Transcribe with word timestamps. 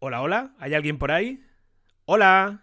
Hola, 0.00 0.22
hola, 0.22 0.54
¿hay 0.60 0.74
alguien 0.74 0.96
por 0.96 1.10
ahí? 1.10 1.42
Hola. 2.04 2.62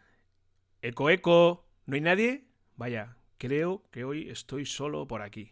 Eco, 0.81 1.09
eco. 1.09 1.67
¿No 1.85 1.95
hay 1.95 2.01
nadie? 2.01 2.45
Vaya, 2.77 3.17
creo 3.37 3.83
que 3.91 4.05
hoy 4.05 4.29
estoy 4.29 4.65
solo 4.65 5.05
por 5.05 5.21
aquí. 5.21 5.51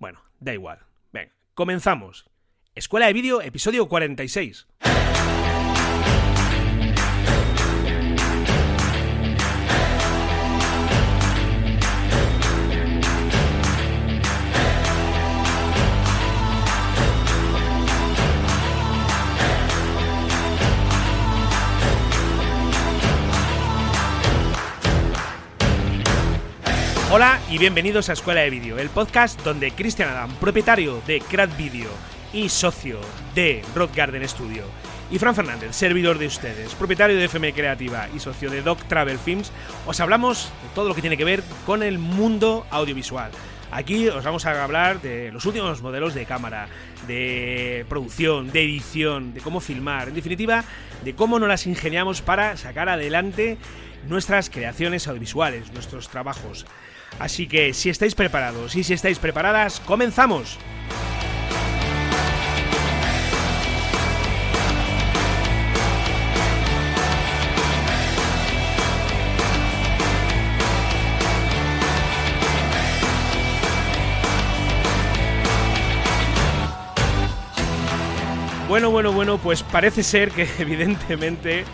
Bueno, 0.00 0.20
da 0.40 0.52
igual. 0.52 0.80
Venga, 1.12 1.30
comenzamos. 1.54 2.28
Escuela 2.74 3.06
de 3.06 3.12
Vídeo, 3.12 3.42
episodio 3.42 3.86
46. 3.88 4.66
Hola 27.16 27.38
y 27.48 27.58
bienvenidos 27.58 28.08
a 28.08 28.14
Escuela 28.14 28.40
de 28.40 28.50
Vídeo, 28.50 28.76
el 28.76 28.90
podcast 28.90 29.40
donde 29.42 29.70
Cristian 29.70 30.08
Adam, 30.08 30.34
propietario 30.40 31.00
de 31.06 31.20
Crat 31.20 31.56
Video 31.56 31.88
y 32.32 32.48
socio 32.48 32.98
de 33.36 33.62
Road 33.72 33.90
Garden 33.94 34.28
Studio, 34.28 34.64
y 35.12 35.20
Fran 35.20 35.36
Fernández, 35.36 35.76
servidor 35.76 36.18
de 36.18 36.26
ustedes, 36.26 36.74
propietario 36.74 37.16
de 37.16 37.26
FM 37.26 37.52
Creativa 37.52 38.08
y 38.12 38.18
socio 38.18 38.50
de 38.50 38.62
Doc 38.62 38.82
Travel 38.88 39.20
Films, 39.20 39.52
os 39.86 40.00
hablamos 40.00 40.50
de 40.64 40.74
todo 40.74 40.88
lo 40.88 40.94
que 40.96 41.02
tiene 41.02 41.16
que 41.16 41.24
ver 41.24 41.44
con 41.64 41.84
el 41.84 42.00
mundo 42.00 42.66
audiovisual. 42.72 43.30
Aquí 43.70 44.08
os 44.08 44.24
vamos 44.24 44.44
a 44.44 44.64
hablar 44.64 45.00
de 45.00 45.30
los 45.30 45.46
últimos 45.46 45.82
modelos 45.82 46.14
de 46.14 46.26
cámara, 46.26 46.66
de 47.06 47.86
producción, 47.88 48.50
de 48.50 48.64
edición, 48.64 49.34
de 49.34 49.40
cómo 49.40 49.60
filmar, 49.60 50.08
en 50.08 50.14
definitiva, 50.14 50.64
de 51.04 51.14
cómo 51.14 51.38
nos 51.38 51.48
las 51.48 51.68
ingeniamos 51.68 52.22
para 52.22 52.56
sacar 52.56 52.88
adelante 52.88 53.56
nuestras 54.08 54.50
creaciones 54.50 55.06
audiovisuales, 55.06 55.72
nuestros 55.72 56.08
trabajos. 56.08 56.66
Así 57.18 57.46
que 57.46 57.72
si 57.74 57.90
estáis 57.90 58.14
preparados 58.14 58.76
y 58.76 58.84
si 58.84 58.94
estáis 58.94 59.18
preparadas, 59.18 59.80
comenzamos. 59.80 60.58
Bueno, 78.74 78.90
bueno, 78.90 79.12
bueno, 79.12 79.38
pues 79.38 79.62
parece 79.62 80.02
ser 80.02 80.32
que 80.32 80.48
evidentemente 80.58 81.64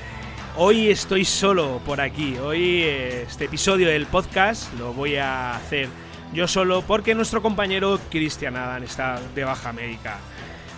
Hoy 0.63 0.91
estoy 0.91 1.25
solo 1.25 1.81
por 1.87 2.03
aquí. 2.03 2.37
Hoy 2.37 2.83
eh, 2.83 3.23
este 3.23 3.47
episodio 3.47 3.89
del 3.89 4.05
podcast 4.05 4.71
lo 4.79 4.93
voy 4.93 5.17
a 5.17 5.57
hacer 5.57 5.89
yo 6.35 6.47
solo 6.47 6.83
porque 6.83 7.15
nuestro 7.15 7.41
compañero 7.41 7.99
Cristian 8.11 8.57
Adam 8.57 8.83
está 8.83 9.19
de 9.35 9.45
baja 9.45 9.73
médica. 9.73 10.19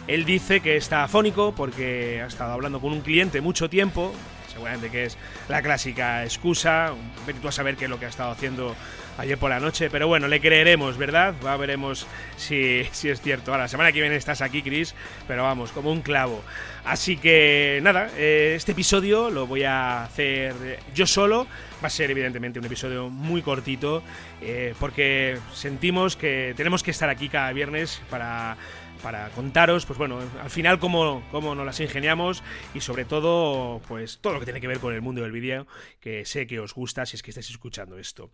Él 0.06 0.24
dice 0.24 0.60
que 0.60 0.76
está 0.76 1.02
afónico 1.02 1.50
porque 1.50 2.22
ha 2.22 2.26
estado 2.28 2.52
hablando 2.52 2.80
con 2.80 2.92
un 2.92 3.00
cliente 3.00 3.40
mucho 3.40 3.68
tiempo, 3.68 4.12
seguramente 4.52 4.90
que 4.90 5.04
es 5.06 5.18
la 5.48 5.62
clásica 5.62 6.24
excusa, 6.24 6.92
vete 7.26 7.46
a 7.46 7.52
saber 7.52 7.76
qué 7.76 7.84
es 7.84 7.90
lo 7.90 7.98
que 7.98 8.06
ha 8.06 8.10
estado 8.10 8.30
haciendo 8.30 8.76
ayer 9.18 9.38
por 9.38 9.50
la 9.50 9.60
noche, 9.60 9.90
pero 9.90 10.08
bueno, 10.08 10.28
le 10.28 10.40
creeremos, 10.40 10.96
¿verdad? 10.96 11.34
Va, 11.44 11.56
veremos 11.56 12.06
si, 12.36 12.84
si 12.92 13.08
es 13.08 13.20
cierto. 13.20 13.50
Ahora, 13.50 13.64
la 13.64 13.68
semana 13.68 13.92
que 13.92 14.00
viene 14.00 14.16
estás 14.16 14.40
aquí, 14.40 14.62
Chris, 14.62 14.94
pero 15.26 15.42
vamos, 15.42 15.72
como 15.72 15.90
un 15.90 16.02
clavo. 16.02 16.42
Así 16.84 17.16
que 17.16 17.80
nada, 17.82 18.10
eh, 18.16 18.54
este 18.56 18.72
episodio 18.72 19.30
lo 19.30 19.46
voy 19.46 19.64
a 19.64 20.04
hacer 20.04 20.54
yo 20.94 21.06
solo. 21.06 21.46
Va 21.82 21.88
a 21.88 21.90
ser 21.90 22.10
evidentemente 22.10 22.58
un 22.58 22.64
episodio 22.64 23.08
muy 23.08 23.42
cortito 23.42 24.02
eh, 24.40 24.74
porque 24.78 25.38
sentimos 25.52 26.16
que 26.16 26.54
tenemos 26.56 26.82
que 26.82 26.92
estar 26.92 27.08
aquí 27.08 27.28
cada 27.28 27.52
viernes 27.52 28.00
para 28.08 28.56
para 29.02 29.28
contaros, 29.30 29.84
pues 29.84 29.98
bueno, 29.98 30.20
al 30.40 30.50
final 30.50 30.78
cómo, 30.78 31.22
cómo 31.30 31.54
nos 31.54 31.66
las 31.66 31.80
ingeniamos 31.80 32.42
y 32.74 32.80
sobre 32.80 33.04
todo, 33.04 33.80
pues 33.88 34.18
todo 34.20 34.34
lo 34.34 34.38
que 34.38 34.46
tiene 34.46 34.60
que 34.60 34.68
ver 34.68 34.78
con 34.78 34.94
el 34.94 35.02
mundo 35.02 35.22
del 35.22 35.32
vídeo, 35.32 35.66
que 36.00 36.24
sé 36.24 36.46
que 36.46 36.60
os 36.60 36.74
gusta 36.74 37.04
si 37.04 37.16
es 37.16 37.22
que 37.22 37.30
estáis 37.30 37.50
escuchando 37.50 37.98
esto. 37.98 38.30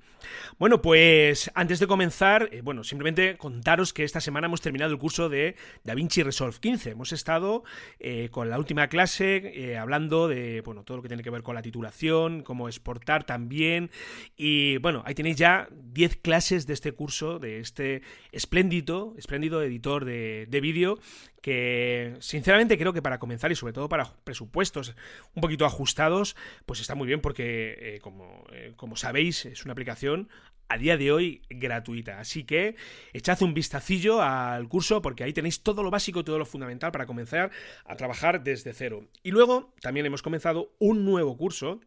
Bueno, 0.59 0.83
pues 0.83 1.51
antes 1.55 1.81
de 1.81 1.87
comenzar, 1.87 2.51
eh, 2.53 2.61
bueno, 2.62 2.84
simplemente 2.84 3.37
contaros 3.39 3.93
que 3.93 4.05
esta 4.05 4.21
semana 4.21 4.47
hemos 4.47 4.61
terminado 4.61 4.93
el 4.93 4.99
curso 4.99 5.29
de 5.29 5.56
DaVinci 5.84 6.23
Resolve 6.23 6.59
15. 6.61 6.91
Hemos 6.91 7.12
estado 7.12 7.65
eh, 7.99 8.29
con 8.31 8.50
la 8.50 8.59
última 8.59 8.89
clase 8.89 9.53
eh, 9.55 9.79
hablando 9.79 10.29
de, 10.29 10.61
bueno, 10.61 10.85
todo 10.85 10.99
lo 10.99 11.03
que 11.03 11.09
tiene 11.09 11.23
que 11.23 11.31
ver 11.31 11.43
con 11.43 11.55
la 11.55 11.62
titulación, 11.62 12.43
cómo 12.43 12.69
exportar 12.69 13.25
también 13.25 13.91
y 14.37 14.77
bueno, 14.79 15.03
ahí 15.06 15.15
tenéis 15.15 15.37
ya 15.37 15.69
10 15.71 16.17
clases 16.17 16.67
de 16.67 16.75
este 16.75 16.93
curso, 16.93 17.39
de 17.39 17.61
este 17.61 18.03
espléndido, 18.33 19.15
espléndido 19.17 19.62
editor 19.62 20.05
de 20.05 20.58
vídeo 20.61 20.99
que 21.43 22.17
sinceramente 22.21 22.77
creo 22.77 22.93
que 22.93 23.03
para 23.03 23.19
comenzar 23.19 23.53
y 23.53 23.57
sobre 23.57 23.73
todo 23.73 23.89
para 23.89 24.13
presupuestos 24.25 24.95
un 25.35 25.41
poquito 25.41 25.65
ajustados, 25.65 26.37
pues 26.67 26.81
está 26.81 26.95
muy 26.95 27.07
bien 27.07 27.21
porque 27.21 27.77
eh, 27.81 27.99
como, 28.01 28.45
eh, 28.53 28.73
como 28.77 28.97
sabéis 28.97 29.47
es 29.47 29.65
una 29.65 29.73
aplicación 29.73 30.29
a 30.69 30.77
día 30.77 30.97
de 30.97 31.13
hoy 31.13 31.43
gratuita. 31.49 32.21
Así 32.21 32.45
que 32.45 32.77
echad 33.13 33.41
un 33.43 33.55
vistacillo 33.55 34.21
al 34.21 34.69
curso 34.69 35.01
porque 35.01 35.25
ahí 35.25 35.33
tenéis 35.33 35.63
todo 35.63 35.83
lo 35.83 35.91
básico 35.91 36.25
todo 36.25 36.39
lo 36.39 36.47
fundamental 36.47 36.93
para 36.93 37.07
comenzar 37.07 37.51
a 37.85 37.97
trabajar 37.97 38.43
desde 38.43 38.73
cero. 38.73 39.07
Y 39.23 39.31
luego 39.31 39.73
también 39.81 40.07
hemos 40.07 40.23
comenzado 40.23 40.75
un 40.79 41.05
nuevo 41.05 41.37
curso 41.37 41.81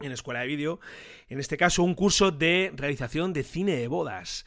en 0.00 0.12
Escuela 0.12 0.40
de 0.40 0.46
Vídeo, 0.46 0.80
en 1.28 1.40
este 1.40 1.56
caso 1.56 1.82
un 1.82 1.94
curso 1.94 2.30
de 2.30 2.70
realización 2.74 3.32
de 3.32 3.42
cine 3.42 3.76
de 3.76 3.88
bodas. 3.88 4.44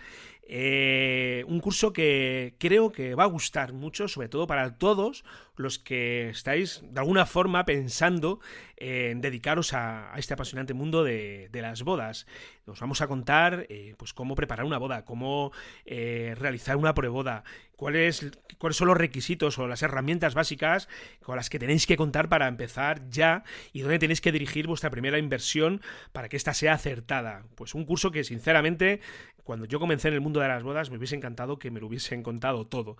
Eh, 0.52 1.46
un 1.48 1.60
curso 1.60 1.94
que 1.94 2.56
creo 2.58 2.92
que 2.92 3.14
va 3.14 3.24
a 3.24 3.28
gustar 3.28 3.72
mucho, 3.72 4.08
sobre 4.08 4.30
todo 4.30 4.48
para 4.48 4.80
todos 4.80 5.24
los 5.56 5.78
que 5.78 6.30
estáis 6.30 6.82
de 6.84 7.00
alguna 7.00 7.28
forma 7.28 7.66
pensando 7.66 8.40
en 8.76 9.22
dedicaros 9.22 9.74
a, 9.74 10.12
este 10.18 10.34
apasionante 10.34 10.74
mundo 10.74 11.04
de, 11.04 11.50
las 11.54 11.84
bodas. 11.84 12.26
Os 12.66 12.80
vamos 12.80 13.02
a 13.02 13.08
contar 13.08 13.68
eh, 13.70 13.94
pues 13.98 14.12
cómo 14.12 14.34
preparar 14.34 14.66
una 14.66 14.80
boda, 14.80 15.06
cómo 15.06 15.52
eh, 15.86 16.34
realizar 16.36 16.78
una 16.78 16.96
preboda, 16.96 17.44
cuáles, 17.79 18.29
son 18.72 18.88
los 18.90 18.97
requisitos 18.97 19.57
o 19.57 19.66
las 19.66 19.81
herramientas 19.81 20.34
básicas 20.35 20.90
con 21.22 21.38
las 21.38 21.50
que 21.50 21.59
tenéis 21.59 21.88
que 21.88 21.95
contar 21.95 22.28
para 22.28 22.50
empezar 22.50 23.09
ya 23.09 23.45
y 23.72 23.79
dónde 23.79 24.00
tenéis 24.00 24.19
que 24.19 24.34
dirigir 24.34 24.67
vuestra 24.67 24.90
primera 24.90 25.17
inversión 25.17 25.81
para 26.12 26.28
que 26.28 26.35
ésta 26.35 26.53
sea 26.53 26.73
acertada. 26.73 27.45
Pues 27.56 27.75
un 27.75 27.85
curso 27.85 28.12
que 28.12 28.25
sinceramente 28.25 29.00
cuando 29.45 29.66
yo 29.66 29.79
comencé 29.79 30.09
en 30.09 30.16
el 30.16 30.19
mundo 30.19 30.41
de 30.41 30.50
las 30.50 30.62
bodas 30.62 30.90
me 30.90 30.97
hubiese 30.97 31.16
encantado 31.16 31.57
que 31.57 31.72
me 31.72 31.79
lo 31.79 31.88
hubiesen 31.88 32.22
contado 32.22 32.67
todo. 32.67 32.97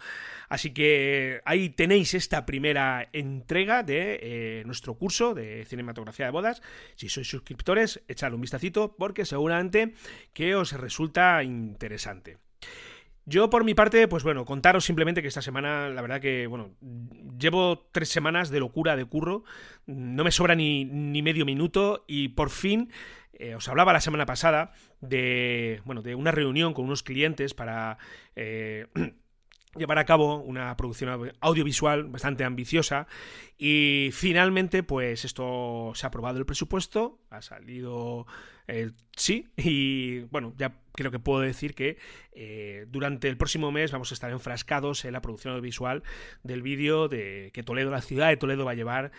Así 0.47 0.73
que 0.73 1.41
ahí 1.44 1.69
tenéis 1.69 2.13
esta 2.13 2.46
primera 2.46 3.09
entrega 3.11 3.84
de 3.84 4.19
eh, 4.22 4.63
nuestro 4.66 4.94
curso 4.94 5.34
de 5.34 5.66
cinematografía 5.66 6.28
de 6.28 6.31
bodas. 6.31 6.61
Si 6.96 7.09
sois 7.09 7.29
suscriptores, 7.29 8.01
echadle 8.07 8.35
un 8.35 8.41
vistacito 8.41 8.96
porque 8.97 9.25
seguramente 9.25 9.94
que 10.31 10.56
os 10.56 10.72
resulta 10.72 11.44
interesante. 11.44 12.38
Yo 13.29 13.51
por 13.51 13.63
mi 13.63 13.75
parte, 13.75 14.07
pues 14.07 14.23
bueno, 14.23 14.44
contaros 14.44 14.85
simplemente 14.85 15.22
que 15.22 15.28
esta 15.28 15.44
semana, 15.44 15.88
la 15.90 16.01
verdad 16.01 16.19
que, 16.19 16.47
bueno, 16.47 16.72
llevo 17.38 17.88
tres 17.91 18.09
semanas 18.09 18.50
de 18.50 18.59
locura 18.59 18.95
de 18.95 19.06
curro, 19.06 19.44
no 19.85 20.23
me 20.23 20.31
sobra 20.31 20.56
ni, 20.56 20.84
ni 20.85 21.22
medio 21.22 21.45
minuto 21.45 22.06
y 22.07 22.29
por 22.29 22.50
fin 22.50 22.91
eh, 23.34 23.53
os 23.53 23.69
hablaba 23.69 23.94
la 23.94 24.01
semana 24.01 24.25
pasada 24.25 24.72
de, 25.00 25.81
bueno, 25.85 26.01
de 26.01 26.16
una 26.16 26.31
reunión 26.31 26.73
con 26.73 26.85
unos 26.85 27.03
clientes 27.03 27.53
para... 27.53 28.00
Eh, 28.35 28.88
llevar 29.75 30.00
a 30.00 30.06
cabo 30.06 30.38
una 30.38 30.75
producción 30.78 31.31
audiovisual 31.40 32.06
bastante 32.06 32.44
ambiciosa. 32.44 33.07
Y 33.57 34.09
finalmente 34.13 34.84
pues 34.84 35.26
esto 35.26 35.91
se 35.96 36.05
ha 36.05 36.09
aprobado 36.09 36.40
el 36.40 36.46
presupuesto, 36.46 37.20
ha 37.29 37.41
salido 37.41 38.26
el 38.70 38.94
sí 39.16 39.47
y 39.58 40.20
bueno, 40.32 40.53
ya 40.58 40.79
creo 40.94 41.11
que 41.11 41.20
puedo 41.20 41.41
decir 41.41 41.76
que 41.76 41.97
eh, 42.32 42.85
durante 42.90 43.28
el 43.28 43.38
próximo 43.38 43.72
mes 43.72 43.91
vamos 43.91 44.11
a 44.11 44.14
estar 44.14 44.32
enfrascados 44.32 45.05
en 45.05 45.14
la 45.14 45.22
producción 45.22 45.53
audiovisual 45.53 46.03
del 46.44 46.61
vídeo 46.61 47.08
de 47.08 47.52
que 47.53 47.64
Toledo, 47.64 47.91
la 47.91 48.02
ciudad 48.02 48.29
de 48.29 48.38
Toledo 48.38 48.66
va 48.66 48.72
a 48.72 48.76
llevar 48.76 49.11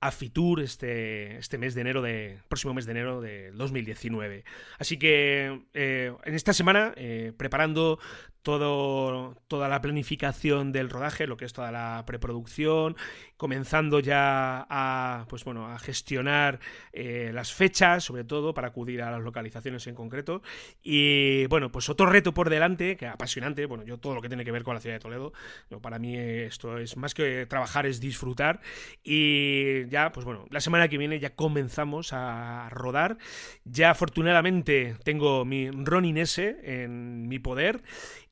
a 0.00 0.12
Fitur 0.12 0.60
este, 0.60 1.38
este 1.38 1.58
mes 1.58 1.74
de 1.74 1.80
enero 1.80 2.02
de 2.02 2.38
próximo 2.48 2.72
mes 2.72 2.86
de 2.86 2.92
enero 2.92 3.20
de 3.20 3.50
2019 3.52 4.44
así 4.78 4.96
que 4.96 5.62
eh, 5.74 6.12
en 6.24 6.34
esta 6.34 6.52
semana 6.52 6.92
eh, 6.96 7.32
preparando 7.36 7.98
todo, 8.42 9.36
toda 9.48 9.68
la 9.68 9.80
planificación 9.80 10.72
del 10.72 10.90
rodaje, 10.90 11.26
lo 11.26 11.36
que 11.36 11.44
es 11.44 11.52
toda 11.52 11.70
la 11.70 12.04
preproducción, 12.06 12.96
comenzando 13.36 14.00
ya 14.00 14.66
a, 14.68 15.26
pues 15.28 15.44
bueno, 15.44 15.66
a 15.66 15.78
gestionar 15.78 16.60
eh, 16.92 17.30
las 17.32 17.52
fechas, 17.52 18.04
sobre 18.04 18.24
todo, 18.24 18.54
para 18.54 18.68
acudir 18.68 19.02
a 19.02 19.10
las 19.10 19.22
localizaciones 19.22 19.86
en 19.86 19.94
concreto. 19.94 20.42
Y 20.82 21.46
bueno, 21.46 21.70
pues 21.70 21.88
otro 21.88 22.06
reto 22.06 22.32
por 22.34 22.50
delante, 22.50 22.96
que 22.96 23.06
apasionante, 23.06 23.66
bueno, 23.66 23.84
yo 23.84 23.98
todo 23.98 24.14
lo 24.14 24.22
que 24.22 24.28
tiene 24.28 24.44
que 24.44 24.52
ver 24.52 24.64
con 24.64 24.74
la 24.74 24.80
ciudad 24.80 24.96
de 24.96 25.00
Toledo, 25.00 25.32
para 25.80 25.98
mí 25.98 26.16
esto 26.16 26.78
es 26.78 26.96
más 26.96 27.14
que 27.14 27.46
trabajar, 27.46 27.86
es 27.86 28.00
disfrutar. 28.00 28.60
Y 29.02 29.86
ya, 29.88 30.12
pues 30.12 30.24
bueno, 30.24 30.46
la 30.50 30.60
semana 30.60 30.88
que 30.88 30.98
viene 30.98 31.20
ya 31.20 31.34
comenzamos 31.34 32.12
a 32.12 32.68
rodar. 32.70 33.18
Ya 33.64 33.90
afortunadamente 33.90 34.96
tengo 35.04 35.44
mi 35.44 35.70
Ronin 35.70 36.18
S 36.18 36.56
en 36.62 37.28
mi 37.28 37.38
poder 37.38 37.82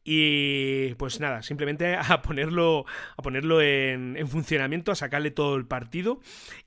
y 0.09 0.95
pues 0.95 1.19
nada, 1.19 1.43
simplemente 1.43 1.97
a 2.01 2.23
ponerlo, 2.23 2.87
a 3.17 3.23
ponerlo 3.23 3.61
en, 3.61 4.17
funcionamiento, 4.29 4.93
a 4.93 4.95
sacarle 4.95 5.33
todo 5.33 5.57
el 5.57 5.67
partido 5.67 6.21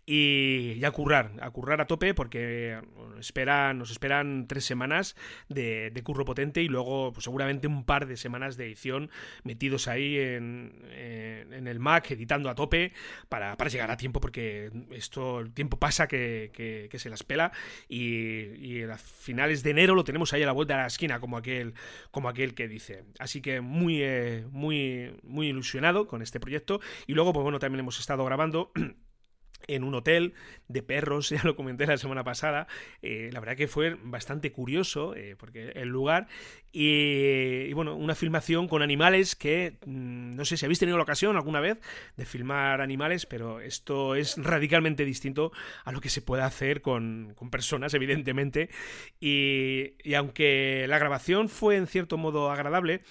y, 0.06 0.84
a 0.84 0.92
currar, 0.92 1.32
a 1.40 1.50
currar 1.50 1.80
a 1.80 1.88
tope 1.88 2.14
porque 2.14 2.82
esperan, 3.18 3.78
nos 3.78 3.92
esperan 3.92 4.46
tres 4.48 4.66
semanas 4.66 5.16
de, 5.48 5.94
curro 6.04 6.26
potente 6.26 6.62
y 6.62 6.68
luego 6.68 7.14
pues, 7.14 7.24
seguramente 7.24 7.68
un 7.68 7.86
par 7.86 8.08
de 8.08 8.18
semanas 8.18 8.58
de 8.58 8.66
edición 8.66 9.10
metidos 9.44 9.88
ahí 9.88 10.18
en, 10.18 10.74
el 10.90 11.80
Mac, 11.80 12.12
editando 12.12 12.50
a 12.50 12.56
tope 12.56 12.92
para, 13.30 13.56
llegar 13.70 13.90
a 13.90 13.96
tiempo 13.96 14.20
porque 14.20 14.70
esto, 14.92 15.40
el 15.40 15.54
tiempo 15.54 15.80
pasa 15.80 16.08
que, 16.08 16.90
se 16.94 17.10
las 17.10 17.24
pela 17.24 17.54
y, 17.88 18.82
a 18.84 18.98
finales 18.98 19.64
de 19.64 19.70
enero 19.70 19.96
lo 19.96 20.04
tenemos 20.04 20.34
ahí 20.34 20.44
a 20.44 20.46
la 20.46 20.52
vuelta 20.52 20.74
de 20.74 20.82
la 20.82 20.88
esquina 20.88 21.22
como 21.22 21.38
aquel, 21.38 21.74
como 22.12 22.28
aquel 22.28 22.54
que 22.54 22.68
dice. 22.68 23.06
Que 23.38 23.62
muy, 23.62 24.02
eh, 24.02 24.46
muy, 24.52 25.16
muy 25.24 25.50
ilusionado 25.50 26.08
con 26.08 26.22
este 26.22 26.40
proyecto. 26.40 26.82
Y 27.08 27.14
luego 27.14 27.34
pues 27.34 27.44
bueno 27.44 27.60
también 27.60 27.82
hemos 27.82 28.00
estado 28.00 28.26
grabando 28.26 28.72
en 29.68 29.84
un 29.84 29.96
hotel 29.96 30.34
de 30.68 30.84
perros, 30.84 31.30
ya 31.30 31.42
lo 31.44 31.56
comenté 31.56 31.86
la 31.86 31.98
semana 31.98 32.24
pasada. 32.24 32.68
Eh, 33.02 33.30
la 33.32 33.40
verdad 33.40 33.56
que 33.56 33.68
fue 33.68 33.98
bastante 34.04 34.52
curioso, 34.52 35.16
eh, 35.16 35.36
porque 35.38 35.72
el 35.76 35.90
lugar. 35.90 36.28
Y, 36.72 37.74
bueno, 37.74 37.96
una 37.96 38.14
filmación 38.14 38.68
con 38.68 38.84
animales 38.84 39.36
que 39.36 39.78
mm, 39.86 40.36
no 40.36 40.46
sé 40.46 40.56
si 40.56 40.66
habéis 40.66 40.80
tenido 40.80 40.98
la 40.98 41.04
ocasión 41.04 41.36
alguna 41.36 41.60
vez 41.60 41.80
de 42.16 42.26
filmar 42.26 42.82
animales, 42.82 43.26
pero 43.26 43.60
esto 43.60 44.14
es 44.16 44.38
radicalmente 44.38 45.04
distinto 45.04 45.52
a 45.84 45.92
lo 45.92 46.00
que 46.00 46.10
se 46.10 46.22
puede 46.22 46.44
hacer 46.44 46.82
con, 46.82 47.36
personas, 47.52 47.94
evidentemente. 47.96 48.70
Y, 49.20 49.94
y 50.04 50.14
aunque 50.14 50.86
la 50.88 51.00
grabación 51.00 51.50
fue 51.50 51.76
en 51.76 51.88
cierto 51.88 52.18
modo 52.18 52.52
agradable, 52.52 53.02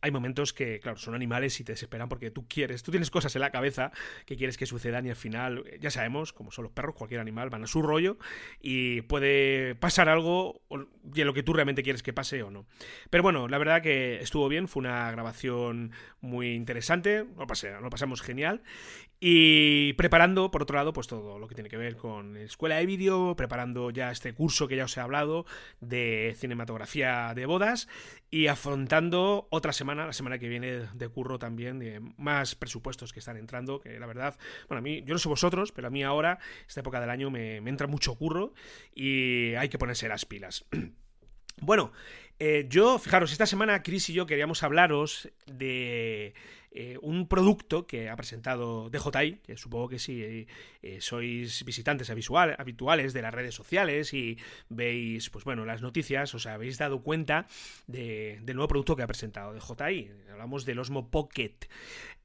hay 0.00 0.10
momentos 0.10 0.52
que, 0.52 0.80
claro, 0.80 0.98
son 0.98 1.14
animales 1.14 1.58
y 1.60 1.64
te 1.64 1.72
desesperan 1.72 2.08
porque 2.08 2.30
tú 2.30 2.46
quieres, 2.46 2.82
tú 2.82 2.90
tienes 2.90 3.10
cosas 3.10 3.34
en 3.34 3.40
la 3.40 3.50
cabeza 3.50 3.92
que 4.26 4.36
quieres 4.36 4.56
que 4.56 4.66
sucedan 4.66 5.06
y 5.06 5.10
al 5.10 5.16
final, 5.16 5.64
eh, 5.66 5.78
ya 5.80 5.90
sabemos, 5.90 6.32
como 6.32 6.50
son 6.50 6.64
los 6.64 6.72
perros, 6.72 6.94
cualquier 6.94 7.20
animal 7.20 7.50
van 7.50 7.64
a 7.64 7.66
su 7.66 7.82
rollo 7.82 8.18
y 8.60 9.02
puede 9.02 9.74
pasar 9.74 10.08
algo 10.08 10.62
de 11.02 11.24
lo 11.24 11.34
que 11.34 11.42
tú 11.42 11.52
realmente 11.52 11.82
quieres 11.82 12.02
que 12.02 12.12
pase 12.12 12.42
o 12.42 12.50
no. 12.50 12.66
Pero 13.10 13.22
bueno, 13.22 13.48
la 13.48 13.58
verdad 13.58 13.82
que 13.82 14.20
estuvo 14.20 14.48
bien, 14.48 14.68
fue 14.68 14.80
una 14.80 15.10
grabación 15.10 15.92
muy 16.20 16.52
interesante, 16.52 17.24
lo, 17.36 17.46
pasé, 17.46 17.72
lo 17.80 17.90
pasamos 17.90 18.22
genial 18.22 18.62
y 19.20 19.94
preparando, 19.94 20.50
por 20.52 20.62
otro 20.62 20.76
lado, 20.76 20.92
pues 20.92 21.08
todo 21.08 21.40
lo 21.40 21.48
que 21.48 21.56
tiene 21.56 21.68
que 21.68 21.76
ver 21.76 21.96
con 21.96 22.36
escuela 22.36 22.76
de 22.76 22.86
vídeo, 22.86 23.34
preparando 23.34 23.90
ya 23.90 24.12
este 24.12 24.32
curso 24.32 24.68
que 24.68 24.76
ya 24.76 24.84
os 24.84 24.96
he 24.96 25.00
hablado 25.00 25.44
de 25.80 26.36
cinematografía 26.38 27.34
de 27.34 27.46
bodas 27.46 27.88
y 28.30 28.46
afrontando 28.46 29.48
otra 29.50 29.72
semana, 29.72 30.06
la 30.06 30.12
semana 30.12 30.38
que 30.38 30.48
viene 30.48 30.88
de 30.92 31.08
curro 31.08 31.40
también, 31.40 31.80
de 31.80 32.00
más 32.16 32.54
presupuestos 32.54 33.12
que 33.12 33.18
están 33.18 33.36
entrando, 33.36 33.80
que 33.80 33.98
la 33.98 34.06
verdad, 34.06 34.36
bueno, 34.68 34.78
a 34.78 34.82
mí, 34.82 35.02
yo 35.04 35.14
no 35.14 35.18
sé 35.18 35.28
vosotros, 35.28 35.72
pero 35.72 35.88
a 35.88 35.90
mí 35.90 36.04
ahora, 36.04 36.38
esta 36.68 36.80
época 36.80 37.00
del 37.00 37.10
año, 37.10 37.28
me, 37.28 37.60
me 37.60 37.70
entra 37.70 37.88
mucho 37.88 38.14
curro 38.14 38.54
y 38.94 39.54
hay 39.54 39.68
que 39.68 39.78
ponerse 39.78 40.08
las 40.08 40.26
pilas. 40.26 40.64
bueno, 41.60 41.92
eh, 42.38 42.66
yo, 42.68 42.98
fijaros, 42.98 43.32
esta 43.32 43.46
semana 43.46 43.82
Chris 43.82 44.08
y 44.10 44.12
yo 44.12 44.26
queríamos 44.26 44.62
hablaros 44.62 45.28
de 45.46 46.34
eh, 46.70 46.98
un 47.00 47.26
producto 47.26 47.86
que 47.86 48.10
ha 48.10 48.16
presentado 48.16 48.90
DJI, 48.90 49.40
que 49.46 49.56
supongo 49.56 49.88
que 49.88 49.98
si 49.98 50.46
eh, 50.82 51.00
sois 51.00 51.64
visitantes 51.64 52.10
habituales 52.10 53.12
de 53.12 53.22
las 53.22 53.32
redes 53.32 53.54
sociales 53.54 54.12
y 54.12 54.36
veis, 54.68 55.30
pues 55.30 55.44
bueno, 55.44 55.64
las 55.64 55.80
noticias, 55.80 56.34
os 56.34 56.46
habéis 56.46 56.76
dado 56.76 57.02
cuenta 57.02 57.46
del 57.86 58.44
nuevo 58.54 58.68
producto 58.68 58.96
que 58.96 59.02
ha 59.02 59.06
presentado 59.06 59.54
DJI. 59.54 60.10
Hablamos 60.30 60.66
del 60.66 60.78
Osmo 60.78 61.10
Pocket. 61.10 61.66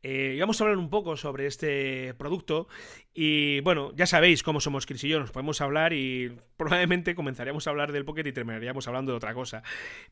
Eh, 0.05 0.35
vamos 0.37 0.59
a 0.59 0.65
hablar 0.65 0.77
un 0.77 0.89
poco 0.89 1.15
sobre 1.15 1.47
este 1.47 2.13
producto 2.15 2.67
y 3.13 3.61
bueno, 3.61 3.93
ya 3.95 4.05
sabéis 4.05 4.43
cómo 4.43 4.59
somos 4.59 4.85
Chris 4.85 5.05
y 5.05 5.07
yo, 5.07 5.19
nos 5.21 5.31
podemos 5.31 5.61
hablar 5.61 5.93
y 5.93 6.35
probablemente 6.57 7.15
comenzaríamos 7.15 7.65
a 7.65 7.69
hablar 7.69 7.93
del 7.93 8.03
Pocket 8.03 8.27
y 8.27 8.33
terminaríamos 8.33 8.85
hablando 8.89 9.13
de 9.13 9.17
otra 9.17 9.33
cosa. 9.33 9.63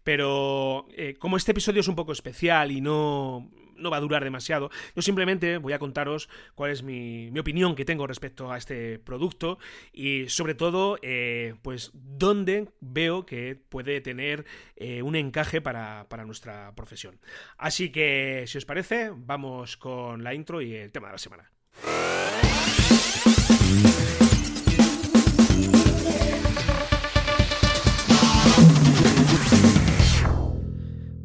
Pero 0.03 0.87
como 1.19 1.37
este 1.37 1.51
episodio 1.51 1.81
es 1.81 1.87
un 1.87 1.95
poco 1.95 2.11
especial 2.11 2.71
y 2.71 2.81
no 2.81 3.49
no 3.81 3.89
va 3.89 3.97
a 3.97 4.01
durar 4.01 4.23
demasiado. 4.23 4.69
Yo 4.95 5.01
simplemente 5.01 5.57
voy 5.57 5.73
a 5.73 5.79
contaros 5.79 6.29
cuál 6.55 6.71
es 6.71 6.83
mi, 6.83 7.31
opinión 7.37 7.75
que 7.75 7.85
tengo 7.85 8.05
respecto 8.05 8.51
a 8.51 8.57
este 8.57 8.99
producto 8.99 9.57
y 9.91 10.29
sobre 10.29 10.53
todo, 10.53 10.99
eh, 11.01 11.55
pues, 11.63 11.91
dónde 11.93 12.69
veo 12.79 13.25
que 13.25 13.55
puede 13.55 13.99
tener 13.99 14.45
eh, 14.75 15.01
un 15.01 15.15
encaje 15.15 15.59
para, 15.59 16.07
para 16.07 16.25
nuestra 16.25 16.73
profesión. 16.75 17.19
Así 17.57 17.91
que, 17.91 18.43
si 18.47 18.59
os 18.59 18.65
parece, 18.65 19.11
vamos 19.13 19.75
con 19.77 20.23
la 20.23 20.33
intro 20.35 20.61
y 20.61 20.75
el 20.75 20.91
tema 20.91 21.07
de 21.07 21.13
la 21.13 21.17
semana. 21.17 21.51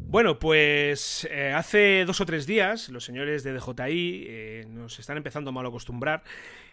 Bueno, 0.09 0.39
pues 0.39 1.27
eh, 1.29 1.51
hace 1.51 2.05
dos 2.05 2.21
o 2.21 2.25
tres 2.25 2.47
días 2.47 2.87
los 2.87 3.03
señores 3.03 3.43
de 3.43 3.51
DJI 3.51 4.25
eh, 4.25 4.65
nos 4.69 4.99
están 4.99 5.17
empezando 5.17 5.49
a 5.49 5.53
mal 5.53 5.65
acostumbrar. 5.65 6.23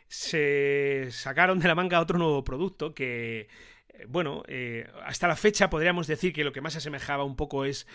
Se 0.06 1.08
sacaron 1.10 1.58
de 1.58 1.66
la 1.66 1.74
manga 1.74 2.00
otro 2.00 2.16
nuevo 2.16 2.44
producto 2.44 2.94
que, 2.94 3.48
eh, 3.88 4.06
bueno, 4.06 4.44
hasta 5.04 5.26
la 5.26 5.34
fecha 5.34 5.68
podríamos 5.68 6.06
decir 6.06 6.32
que 6.32 6.44
lo 6.44 6.52
que 6.52 6.60
más 6.60 6.74
se 6.74 6.78
asemejaba 6.78 7.24
un 7.24 7.34
poco 7.34 7.64
es 7.64 7.88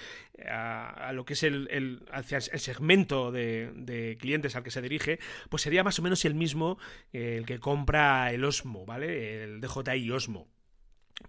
a, 0.45 1.11
lo 1.13 1.23
que 1.23 1.33
es 1.33 1.43
el, 1.43 1.69
el 1.71 2.59
segmento 2.59 3.31
de, 3.31 3.71
de, 3.75 4.17
clientes 4.19 4.57
al 4.57 4.63
que 4.63 4.71
se 4.71 4.81
dirige, 4.81 5.19
pues 5.49 5.61
sería 5.61 5.85
más 5.85 5.97
o 5.99 6.01
menos 6.01 6.25
el 6.25 6.35
mismo 6.35 6.77
el 7.13 7.45
que 7.45 7.59
compra 7.59 8.33
el 8.33 8.43
Osmo, 8.43 8.85
¿vale? 8.85 9.43
El 9.45 9.61
DJI 9.61 10.11
Osmo. 10.11 10.58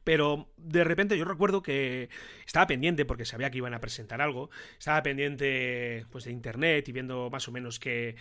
Pero 0.04 0.48
de 0.56 0.84
repente 0.84 1.18
yo 1.18 1.24
recuerdo 1.24 1.62
que 1.62 2.08
estaba 2.46 2.66
pendiente 2.66 3.04
porque 3.04 3.24
sabía 3.24 3.50
que 3.50 3.58
iban 3.58 3.74
a 3.74 3.80
presentar 3.80 4.22
algo, 4.22 4.50
estaba 4.78 5.02
pendiente 5.02 6.06
pues 6.10 6.24
de 6.24 6.32
internet 6.32 6.88
y 6.88 6.92
viendo 6.92 7.28
más 7.30 7.48
o 7.48 7.52
menos 7.52 7.78
qué, 7.78 8.16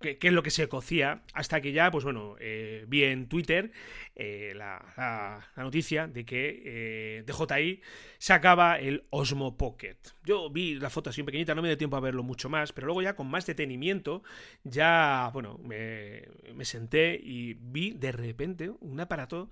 qué, 0.00 0.18
es 0.20 0.32
lo 0.32 0.42
que 0.42 0.50
se 0.50 0.68
cocía, 0.68 1.22
hasta 1.32 1.60
que 1.60 1.72
ya, 1.72 1.90
pues 1.90 2.04
bueno, 2.04 2.36
eh, 2.40 2.84
vi 2.88 3.04
en 3.04 3.28
Twitter 3.28 3.72
eh, 4.14 4.52
la, 4.54 5.50
noticia 5.56 6.06
de 6.06 6.24
que 6.24 6.62
eh, 6.64 7.24
DJI 7.26 7.80
sacaba 8.18 8.78
el 8.78 9.04
Osmo 9.10 9.56
Pocket. 9.56 9.96
Yo 10.24 10.50
vi 10.50 10.74
la 10.74 10.90
foto 10.90 11.10
así 11.10 11.22
pequeñita, 11.22 11.54
no 11.54 11.62
me 11.62 11.68
dio 11.68 11.76
tiempo 11.76 11.96
a 11.96 12.00
verlo 12.00 12.22
mucho 12.22 12.48
más, 12.48 12.72
pero 12.72 12.86
luego 12.86 13.02
ya 13.02 13.16
con 13.16 13.28
más 13.28 13.46
detenimiento, 13.46 14.22
ya, 14.64 15.30
bueno, 15.32 15.58
me, 15.58 16.22
me 16.54 16.64
senté 16.64 17.18
y 17.22 17.54
vi 17.54 17.92
de 17.92 18.12
repente 18.12 18.70
un 18.80 19.00
aparato 19.00 19.50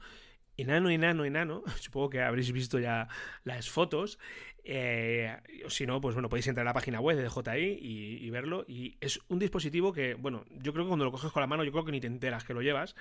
enano, 0.57 0.91
enano, 0.91 1.25
enano. 1.25 1.63
Supongo 1.81 2.11
que 2.11 2.23
habréis 2.23 2.53
visto 2.53 2.79
ya 2.79 3.09
las 3.45 3.71
fotos. 3.71 4.19
Eh, 4.67 5.37
si 5.69 5.87
no, 5.87 6.01
pues 6.01 6.15
bueno, 6.15 6.31
podéis 6.31 6.47
entrar 6.47 6.67
a 6.67 6.71
la 6.71 6.75
página 6.75 7.01
web 7.01 7.17
de 7.17 7.25
DJI 7.25 7.79
y, 7.81 8.31
verlo. 8.31 8.65
Y 8.67 8.97
es 9.01 9.21
un 9.29 9.39
dispositivo 9.39 9.93
que, 9.93 10.15
bueno, 10.15 10.45
yo 10.51 10.73
creo 10.73 10.85
que 10.85 10.89
cuando 10.89 11.05
lo 11.05 11.13
coges 11.13 11.31
con 11.33 11.43
la 11.43 11.47
mano, 11.47 11.65
yo 11.65 11.73
creo 11.73 11.85
que 11.85 11.93
ni 11.93 12.01
te 12.01 12.07
enteras 12.07 12.45
que 12.45 12.55
lo 12.55 12.63
llevas. 12.63 12.97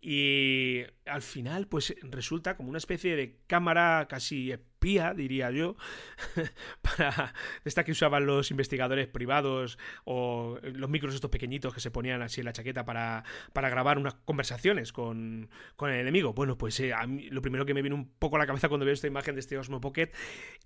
Y 0.00 0.82
al 1.06 1.22
final, 1.22 1.68
pues 1.68 1.94
resulta 2.02 2.56
como 2.56 2.70
una 2.70 2.78
especie 2.78 3.14
de 3.14 3.36
cámara 3.46 4.06
casi 4.08 4.52
diría 5.14 5.50
yo, 5.50 5.76
para 6.82 7.34
esta 7.64 7.84
que 7.84 7.92
usaban 7.92 8.26
los 8.26 8.50
investigadores 8.50 9.06
privados 9.06 9.78
o 10.04 10.58
los 10.62 10.90
micros 10.90 11.14
estos 11.14 11.30
pequeñitos 11.30 11.72
que 11.72 11.80
se 11.80 11.90
ponían 11.90 12.22
así 12.22 12.40
en 12.40 12.46
la 12.46 12.52
chaqueta 12.52 12.84
para, 12.84 13.24
para 13.52 13.70
grabar 13.70 13.98
unas 13.98 14.14
conversaciones 14.14 14.92
con, 14.92 15.50
con 15.76 15.90
el 15.90 16.00
enemigo. 16.00 16.32
Bueno, 16.32 16.58
pues 16.58 16.80
eh, 16.80 16.92
a 16.92 17.06
mí, 17.06 17.28
lo 17.30 17.42
primero 17.42 17.64
que 17.64 17.74
me 17.74 17.82
viene 17.82 17.94
un 17.94 18.08
poco 18.08 18.36
a 18.36 18.38
la 18.40 18.46
cabeza 18.46 18.68
cuando 18.68 18.84
veo 18.84 18.94
esta 18.94 19.06
imagen 19.06 19.34
de 19.34 19.40
este 19.40 19.56
Osmo 19.56 19.80
Pocket 19.80 20.10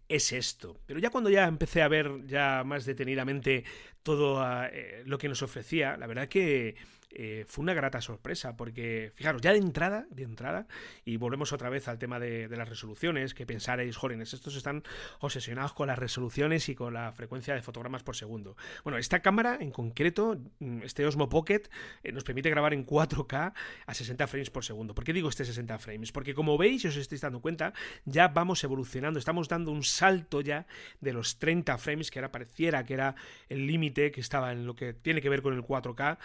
es 0.08 0.32
esto. 0.36 0.76
Pero 0.86 1.00
ya 1.00 1.10
cuando 1.10 1.30
ya 1.30 1.46
empecé 1.46 1.82
a 1.82 1.88
ver 1.88 2.26
ya 2.26 2.62
más 2.64 2.84
detenidamente 2.84 3.64
todo 4.02 4.44
eh, 4.66 5.02
lo 5.04 5.18
que 5.18 5.28
nos 5.28 5.42
ofrecía, 5.42 5.96
la 5.96 6.06
verdad 6.06 6.28
que 6.28 6.76
eh, 7.18 7.46
fue 7.48 7.62
una 7.62 7.72
grata 7.72 8.02
sorpresa, 8.02 8.58
porque 8.58 9.10
fijaros, 9.14 9.40
ya 9.40 9.52
de 9.52 9.58
entrada, 9.58 10.06
de 10.10 10.22
entrada, 10.22 10.66
y 11.02 11.16
volvemos 11.16 11.50
otra 11.54 11.70
vez 11.70 11.88
al 11.88 11.98
tema 11.98 12.20
de, 12.20 12.46
las 12.48 12.68
resoluciones, 12.68 13.32
que 13.32 13.46
pensaréis, 13.46 13.96
jóvenes, 13.96 14.34
estos 14.34 14.54
están 14.54 14.82
obsesionados 15.20 15.72
con 15.72 15.86
las 15.86 15.98
resoluciones 15.98 16.68
y 16.68 16.74
con 16.74 16.92
la 16.92 17.12
frecuencia 17.12 17.54
de 17.54 17.62
fotogramas 17.62 18.02
por 18.02 18.16
segundo. 18.16 18.58
Bueno, 18.84 18.98
esta 18.98 19.20
cámara 19.20 19.56
en 19.58 19.70
concreto, 19.70 20.36
mm, 20.58 20.82
este 20.82 21.06
Osmo 21.06 21.30
Pocket, 21.30 21.62
eh, 22.02 22.12
nos 22.12 22.22
permite 22.22 22.50
grabar 22.50 22.74
en 22.74 22.84
4K 22.84 23.54
a 23.86 23.94
60 23.94 24.26
frames 24.26 24.50
por 24.50 24.66
segundo. 24.66 24.94
¿Por 24.94 25.04
qué 25.04 25.14
digo 25.14 25.30
este 25.30 25.46
60 25.46 25.78
frames? 25.78 26.12
Porque 26.12 26.34
como 26.34 26.58
veis, 26.58 26.82
si 26.82 26.88
os 26.88 26.96
estáis 26.96 27.22
dando 27.22 27.40
cuenta, 27.40 27.72
ya 28.04 28.28
vamos 28.28 28.62
evolucionando, 28.62 29.18
estamos 29.18 29.48
dando 29.48 29.70
un 29.70 29.84
salto 29.84 30.42
ya 30.42 30.66
de 31.00 31.14
los 31.14 31.38
30 31.38 31.78
frames, 31.78 32.10
que 32.10 32.18
era 32.18 32.30
pareciera 32.30 32.84
que 32.84 32.92
era 32.92 33.14
el 33.48 33.66
límite 33.66 34.10
que 34.10 34.20
estaba 34.20 34.52
en 34.52 34.66
lo 34.66 34.76
que 34.76 34.92
tiene 34.92 35.22
que 35.22 35.30
ver 35.30 35.40
con 35.40 35.54
el 35.54 35.62
4K, 35.62 36.18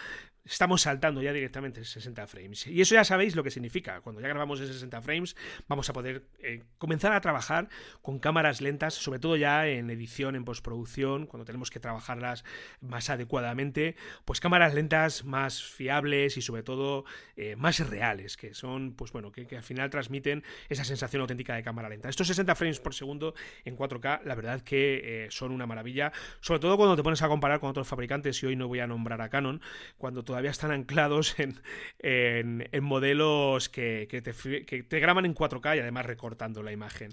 estamos 0.46 0.82
saltando 0.82 1.22
ya 1.22 1.34
directamente 1.34 1.84
60 1.84 2.28
frames. 2.28 2.68
Y 2.68 2.82
eso 2.82 2.96
ya 2.96 3.04
sabéis 3.04 3.36
lo 3.36 3.44
que 3.44 3.52
significa. 3.52 4.02
Cuando 4.02 4.22
ya 4.22 4.28
grabamos 4.28 4.60
en 4.60 4.68
60 4.68 5.02
frames, 5.02 5.36
vamos 5.68 5.90
a 5.90 5.94
poder 5.94 6.24
eh, 6.40 6.64
comenzar 6.78 7.14
a 7.14 7.22
trabajar 7.22 7.70
con 8.02 8.20
cámaras 8.20 8.62
lentas, 8.62 8.94
sobre 8.94 9.20
todo 9.20 9.36
ya 9.36 9.68
en 9.68 9.90
edición, 9.90 10.36
en 10.36 10.46
postproducción, 10.46 11.28
cuando 11.28 11.46
tenemos 11.46 11.70
que 11.70 11.80
trabajarlas 11.80 12.44
más 12.80 13.10
adecuadamente, 13.10 13.96
pues 14.26 14.40
cámaras 14.40 14.74
lentas 14.74 15.24
más 15.26 15.64
fiables 15.64 16.38
y 16.38 16.42
sobre 16.42 16.64
todo 16.64 17.06
eh, 17.36 17.56
más 17.56 17.80
reales, 17.88 18.38
que 18.38 18.54
son, 18.54 18.94
pues 18.96 19.12
bueno, 19.12 19.32
que, 19.32 19.48
al 19.56 19.64
final 19.64 19.90
transmiten 19.90 20.44
esa 20.70 20.84
sensación 20.84 21.22
auténtica 21.22 21.56
de 21.56 21.64
cámara 21.64 21.90
lenta. 21.90 22.10
Estos 22.10 22.28
60 22.28 22.56
frames 22.56 22.80
por 22.80 22.94
segundo 22.94 23.34
en 23.66 23.78
4K, 23.78 24.24
la 24.24 24.36
verdad 24.36 24.62
que 24.62 25.26
eh, 25.26 25.28
son 25.30 25.52
una 25.52 25.68
maravilla, 25.68 26.12
sobre 26.40 26.60
todo 26.60 26.78
cuando 26.78 26.96
te 26.96 27.04
pones 27.04 27.22
a 27.22 27.28
comparar 27.28 27.60
con 27.60 27.70
otros 27.70 27.88
fabricantes, 27.88 28.42
y 28.42 28.48
hoy 28.48 28.56
no 28.56 28.68
voy 28.68 28.80
a 28.80 28.88
nombrar 28.88 29.22
a 29.22 29.30
Canon, 29.30 29.62
cuando 29.98 30.24
todavía 30.32 30.52
están 30.52 30.72
anclados 30.72 31.36
en, 31.40 31.60
en, 32.00 32.84
modelos 32.86 33.68
que, 33.68 34.08
te, 34.10 34.84
te 34.84 35.00
graban 35.02 35.26
en 35.26 35.36
4K 35.36 35.76
y 35.76 35.80
además 35.80 36.06
recortando 36.06 36.64
la 36.64 36.72
imagen. 36.72 37.10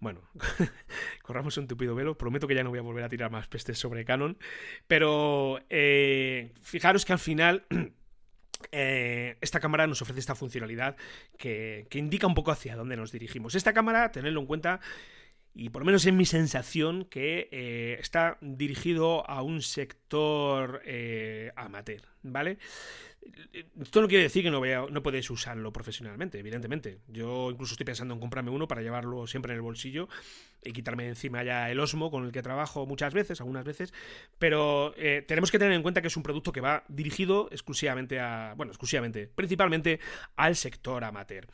Bueno, 0.00 0.22
corramos 1.22 1.58
un 1.58 1.66
tupido 1.66 1.94
velo. 1.94 2.16
Prometo 2.16 2.48
que 2.48 2.54
ya 2.54 2.64
no 2.64 2.70
voy 2.70 2.78
a 2.78 2.82
volver 2.82 3.04
a 3.04 3.10
tirar 3.10 3.30
más 3.30 3.46
pestes 3.46 3.78
sobre 3.78 4.06
Canon. 4.06 4.38
Pero 4.88 5.60
eh, 5.68 6.54
fijaros 6.62 7.04
que 7.04 7.12
al 7.12 7.18
final. 7.18 7.66
Eh, 8.72 9.36
esta 9.42 9.60
cámara 9.60 9.86
nos 9.86 10.00
ofrece 10.00 10.18
esta 10.18 10.34
funcionalidad 10.34 10.96
que, 11.36 11.86
que, 11.90 11.98
indica 11.98 12.26
un 12.26 12.34
poco 12.34 12.50
hacia 12.50 12.74
dónde 12.74 12.96
nos 12.96 13.12
dirigimos. 13.12 13.54
Esta 13.54 13.74
cámara, 13.74 14.10
tenedlo 14.10 14.40
en 14.40 14.46
cuenta, 14.46 14.80
y 15.56 15.70
por 15.70 15.80
lo 15.82 15.86
menos 15.86 16.04
en 16.04 16.18
mi 16.18 16.26
sensación, 16.26 17.06
que 17.06 17.48
eh, 17.50 17.96
está 17.98 18.36
dirigido 18.42 19.28
a 19.28 19.40
un 19.40 19.62
sector 19.62 20.82
eh, 20.84 21.50
amateur, 21.56 22.02
¿vale? 22.22 22.58
Esto 23.80 24.02
no 24.02 24.06
quiere 24.06 24.24
decir 24.24 24.42
que 24.42 24.50
no, 24.50 24.60
vea, 24.60 24.84
no 24.90 25.02
podéis 25.02 25.30
usarlo 25.30 25.72
profesionalmente, 25.72 26.38
evidentemente. 26.38 26.98
Yo 27.08 27.50
incluso 27.50 27.72
estoy 27.72 27.86
pensando 27.86 28.14
en 28.14 28.20
comprarme 28.20 28.50
uno 28.50 28.68
para 28.68 28.82
llevarlo 28.82 29.26
siempre 29.26 29.52
en 29.52 29.56
el 29.56 29.62
bolsillo 29.62 30.08
y 30.62 30.72
quitarme 30.72 31.08
encima 31.08 31.42
ya 31.42 31.70
el 31.70 31.80
Osmo 31.80 32.10
con 32.10 32.26
el 32.26 32.32
que 32.32 32.42
trabajo 32.42 32.86
muchas 32.86 33.14
veces, 33.14 33.40
algunas 33.40 33.64
veces. 33.64 33.94
Pero 34.38 34.94
eh, 34.96 35.24
tenemos 35.26 35.50
que 35.50 35.58
tener 35.58 35.72
en 35.74 35.82
cuenta 35.82 36.02
que 36.02 36.08
es 36.08 36.16
un 36.16 36.22
producto 36.22 36.52
que 36.52 36.60
va 36.60 36.84
dirigido 36.88 37.48
exclusivamente 37.50 38.20
a, 38.20 38.54
bueno, 38.56 38.72
exclusivamente, 38.72 39.26
principalmente 39.34 40.00
al 40.36 40.54
sector 40.54 41.02
amateur. 41.02 41.46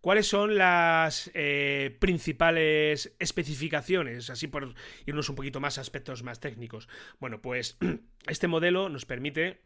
¿Cuáles 0.00 0.28
son 0.28 0.56
las 0.56 1.30
eh, 1.34 1.96
principales 1.98 3.14
especificaciones? 3.18 4.30
Así 4.30 4.46
por 4.46 4.74
irnos 5.06 5.28
un 5.28 5.34
poquito 5.34 5.60
más 5.60 5.78
a 5.78 5.80
aspectos 5.80 6.22
más 6.22 6.40
técnicos. 6.40 6.88
Bueno, 7.18 7.40
pues 7.40 7.78
este 8.28 8.46
modelo 8.46 8.88
nos 8.88 9.06
permite 9.06 9.60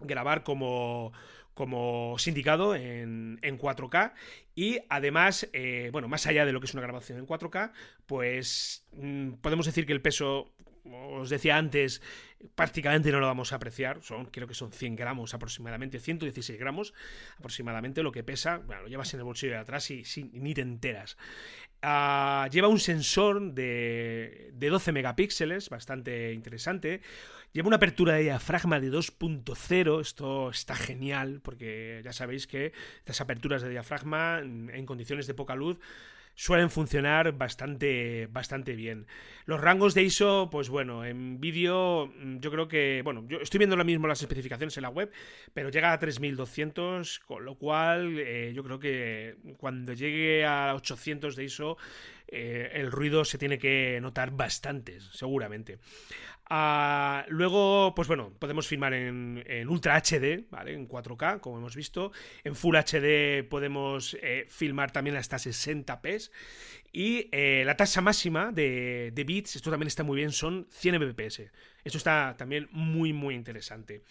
grabar 0.00 0.42
como, 0.42 1.12
como 1.54 2.18
sindicado 2.18 2.74
en, 2.74 3.38
4K 3.40 4.14
y 4.54 4.80
además, 4.88 5.48
eh, 5.52 5.90
bueno, 5.92 6.08
más 6.08 6.26
allá 6.26 6.44
de 6.44 6.52
lo 6.52 6.60
que 6.60 6.66
es 6.66 6.74
una 6.74 6.82
grabación 6.82 7.18
en 7.18 7.26
4K, 7.26 7.72
pues 8.06 8.86
mm, 8.92 9.34
podemos 9.34 9.66
decir 9.66 9.86
que 9.86 9.92
el 9.92 10.02
peso 10.02 10.52
os 10.84 11.30
decía 11.30 11.56
antes, 11.56 12.02
prácticamente 12.54 13.12
no 13.12 13.20
lo 13.20 13.26
vamos 13.26 13.52
a 13.52 13.56
apreciar. 13.56 14.02
Son, 14.02 14.26
creo 14.26 14.48
que 14.48 14.54
son 14.54 14.72
100 14.72 14.96
gramos 14.96 15.34
aproximadamente, 15.34 16.00
116 16.00 16.58
gramos 16.58 16.92
aproximadamente 17.38 18.02
lo 18.02 18.12
que 18.12 18.24
pesa. 18.24 18.58
Bueno, 18.58 18.82
lo 18.82 18.88
llevas 18.88 19.12
en 19.14 19.20
el 19.20 19.24
bolsillo 19.24 19.52
de 19.52 19.58
atrás 19.58 19.90
y, 19.90 20.04
ni 20.32 20.54
te 20.54 20.62
enteras. 20.62 21.16
Ah, 21.82 22.48
lleva 22.52 22.68
un 22.68 22.78
sensor 22.78 23.52
de, 23.52 24.50
de 24.54 24.68
12 24.68 24.92
megapíxeles, 24.92 25.68
bastante 25.68 26.32
interesante. 26.32 27.00
Lleva 27.52 27.68
una 27.68 27.76
apertura 27.76 28.14
de 28.14 28.22
diafragma 28.22 28.80
de 28.80 28.90
2.0. 28.90 30.00
Esto 30.00 30.50
está 30.50 30.74
genial 30.74 31.40
porque 31.42 32.00
ya 32.04 32.12
sabéis 32.12 32.46
que 32.46 32.72
estas 32.98 33.20
aperturas 33.20 33.62
de 33.62 33.70
diafragma 33.70 34.40
en 34.40 34.86
condiciones 34.86 35.26
de 35.26 35.34
poca 35.34 35.54
luz 35.54 35.78
suelen 36.34 36.70
funcionar 36.70 37.32
bastante, 37.32 38.28
bastante 38.30 38.74
bien. 38.74 39.06
Los 39.44 39.60
rangos 39.60 39.94
de 39.94 40.02
ISO, 40.02 40.48
pues 40.50 40.68
bueno, 40.68 41.04
en 41.04 41.40
vídeo 41.40 42.06
mm, 42.06 42.38
yo 42.38 42.50
creo 42.50 42.68
que, 42.68 43.02
bueno, 43.04 43.24
yo 43.28 43.38
estoy 43.38 43.58
viendo 43.58 43.74
ahora 43.74 43.84
mismo 43.84 44.06
las 44.06 44.22
especificaciones 44.22 44.76
en 44.76 44.82
la 44.82 44.88
web, 44.88 45.10
pero 45.54 45.70
llega 45.70 45.92
a 45.92 45.98
3200, 45.98 47.20
con 47.20 47.44
lo 47.44 47.56
cual 47.56 48.18
eh, 48.18 48.52
yo 48.54 48.62
creo 48.64 48.78
que 48.78 49.36
cuando 49.58 49.92
llegue 49.92 50.44
a 50.44 50.74
800 50.74 51.36
de 51.36 51.44
ISO 51.44 51.76
eh, 52.34 52.70
el 52.80 52.90
ruido 52.90 53.26
se 53.26 53.36
tiene 53.36 53.58
que 53.58 53.98
notar 54.00 54.30
bastante, 54.30 55.00
seguramente. 55.12 55.78
Ah, 56.54 57.24
luego, 57.28 57.94
pues 57.96 58.08
bueno, 58.08 58.30
podemos 58.38 58.68
filmar 58.68 58.92
en, 58.92 59.42
Ultra 59.70 59.96
HD, 59.96 60.44
¿vale? 60.50 60.74
En 60.74 60.86
4K, 60.86 61.40
como 61.40 61.56
hemos 61.56 61.74
visto. 61.74 62.12
En 62.44 62.54
Full 62.54 62.76
HD 62.76 63.42
podemos 63.48 64.18
eh, 64.20 64.44
filmar 64.50 64.90
también 64.90 65.16
hasta 65.16 65.38
60p. 65.38 66.30
Y 66.92 67.30
eh, 67.32 67.62
la 67.64 67.74
tasa 67.74 68.02
máxima 68.02 68.52
de, 68.52 69.12
de, 69.14 69.24
bits, 69.24 69.56
esto 69.56 69.70
también 69.70 69.86
está 69.86 70.02
muy 70.02 70.16
bien, 70.18 70.30
son 70.30 70.66
100 70.70 70.96
Mbps. 71.00 71.40
Esto 71.84 71.96
está 71.96 72.34
también 72.36 72.68
muy, 72.70 73.14
muy 73.14 73.34
interesante. 73.34 74.02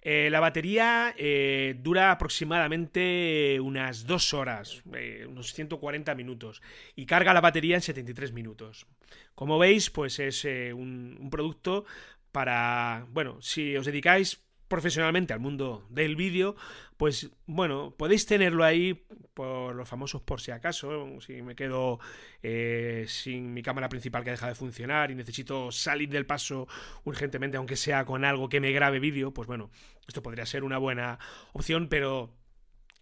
Eh, 0.00 0.28
la 0.30 0.40
batería 0.40 1.14
eh, 1.16 1.76
dura 1.80 2.12
aproximadamente 2.12 3.58
unas 3.60 4.06
2 4.06 4.34
horas, 4.34 4.82
eh, 4.94 5.26
unos 5.28 5.52
140 5.52 6.14
minutos, 6.14 6.62
y 6.94 7.06
carga 7.06 7.34
la 7.34 7.40
batería 7.40 7.74
en 7.74 7.82
73 7.82 8.32
minutos. 8.32 8.86
Como 9.34 9.58
veis, 9.58 9.90
pues 9.90 10.18
es 10.18 10.44
un, 10.44 11.28
producto 11.30 11.84
para, 12.32 13.06
bueno, 13.10 13.40
si 13.42 13.76
os 13.76 13.86
dedicáis 13.86 14.44
profesionalmente 14.68 15.32
al 15.32 15.40
mundo 15.40 15.86
del 15.88 16.14
vídeo, 16.14 16.54
pues 16.96 17.30
bueno, 17.46 17.94
podéis 17.96 18.26
tenerlo 18.26 18.64
ahí 18.64 19.06
por 19.34 19.74
los 19.74 19.88
famosos 19.88 20.20
por 20.22 20.40
si 20.40 20.50
acaso, 20.50 21.20
si 21.20 21.42
me 21.42 21.54
quedo 21.54 21.98
eh, 22.42 23.06
sin 23.08 23.54
mi 23.54 23.62
cámara 23.62 23.88
principal 23.88 24.24
que 24.24 24.30
deja 24.30 24.48
de 24.48 24.54
funcionar 24.54 25.10
y 25.10 25.14
necesito 25.14 25.72
salir 25.72 26.10
del 26.10 26.26
paso 26.26 26.68
urgentemente, 27.04 27.56
aunque 27.56 27.76
sea 27.76 28.04
con 28.04 28.24
algo 28.24 28.48
que 28.48 28.60
me 28.60 28.72
grabe 28.72 29.00
vídeo, 29.00 29.32
pues 29.32 29.46
bueno, 29.46 29.70
esto 30.06 30.22
podría 30.22 30.44
ser 30.44 30.64
una 30.64 30.78
buena 30.78 31.18
opción, 31.52 31.88
pero 31.88 32.34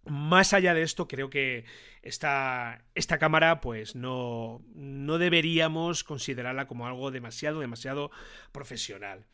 más 0.06 0.52
allá 0.52 0.72
de 0.72 0.82
esto, 0.82 1.08
creo 1.08 1.30
que 1.30 1.64
esta, 2.02 2.84
esta 2.94 3.18
cámara, 3.18 3.60
pues 3.60 3.96
no, 3.96 4.62
no 4.74 5.18
deberíamos 5.18 6.04
considerarla 6.04 6.66
como 6.66 6.86
algo 6.86 7.10
demasiado, 7.10 7.60
demasiado 7.60 8.10
profesional. 8.52 9.26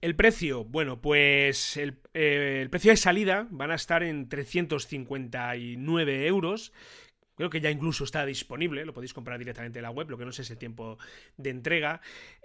El 0.00 0.14
precio, 0.14 0.64
bueno, 0.64 1.00
pues 1.00 1.76
el, 1.76 1.98
eh, 2.14 2.60
el, 2.62 2.70
precio 2.70 2.92
de 2.92 2.96
salida 2.96 3.48
van 3.50 3.72
a 3.72 3.74
estar 3.74 4.04
en 4.04 4.28
359 4.28 6.26
euros. 6.26 6.72
Creo 7.34 7.50
que 7.50 7.60
ya 7.60 7.70
incluso 7.70 8.04
está 8.04 8.24
disponible, 8.24 8.84
lo 8.84 8.92
podéis 8.92 9.12
comprar 9.14 9.38
directamente 9.38 9.78
en 9.78 9.84
la 9.84 9.90
web, 9.90 10.10
lo 10.10 10.18
que 10.18 10.24
no 10.24 10.32
sé 10.32 10.42
es 10.42 10.50
el 10.50 10.58
tiempo 10.58 10.98
de 11.36 11.50
entrega. 11.50 12.00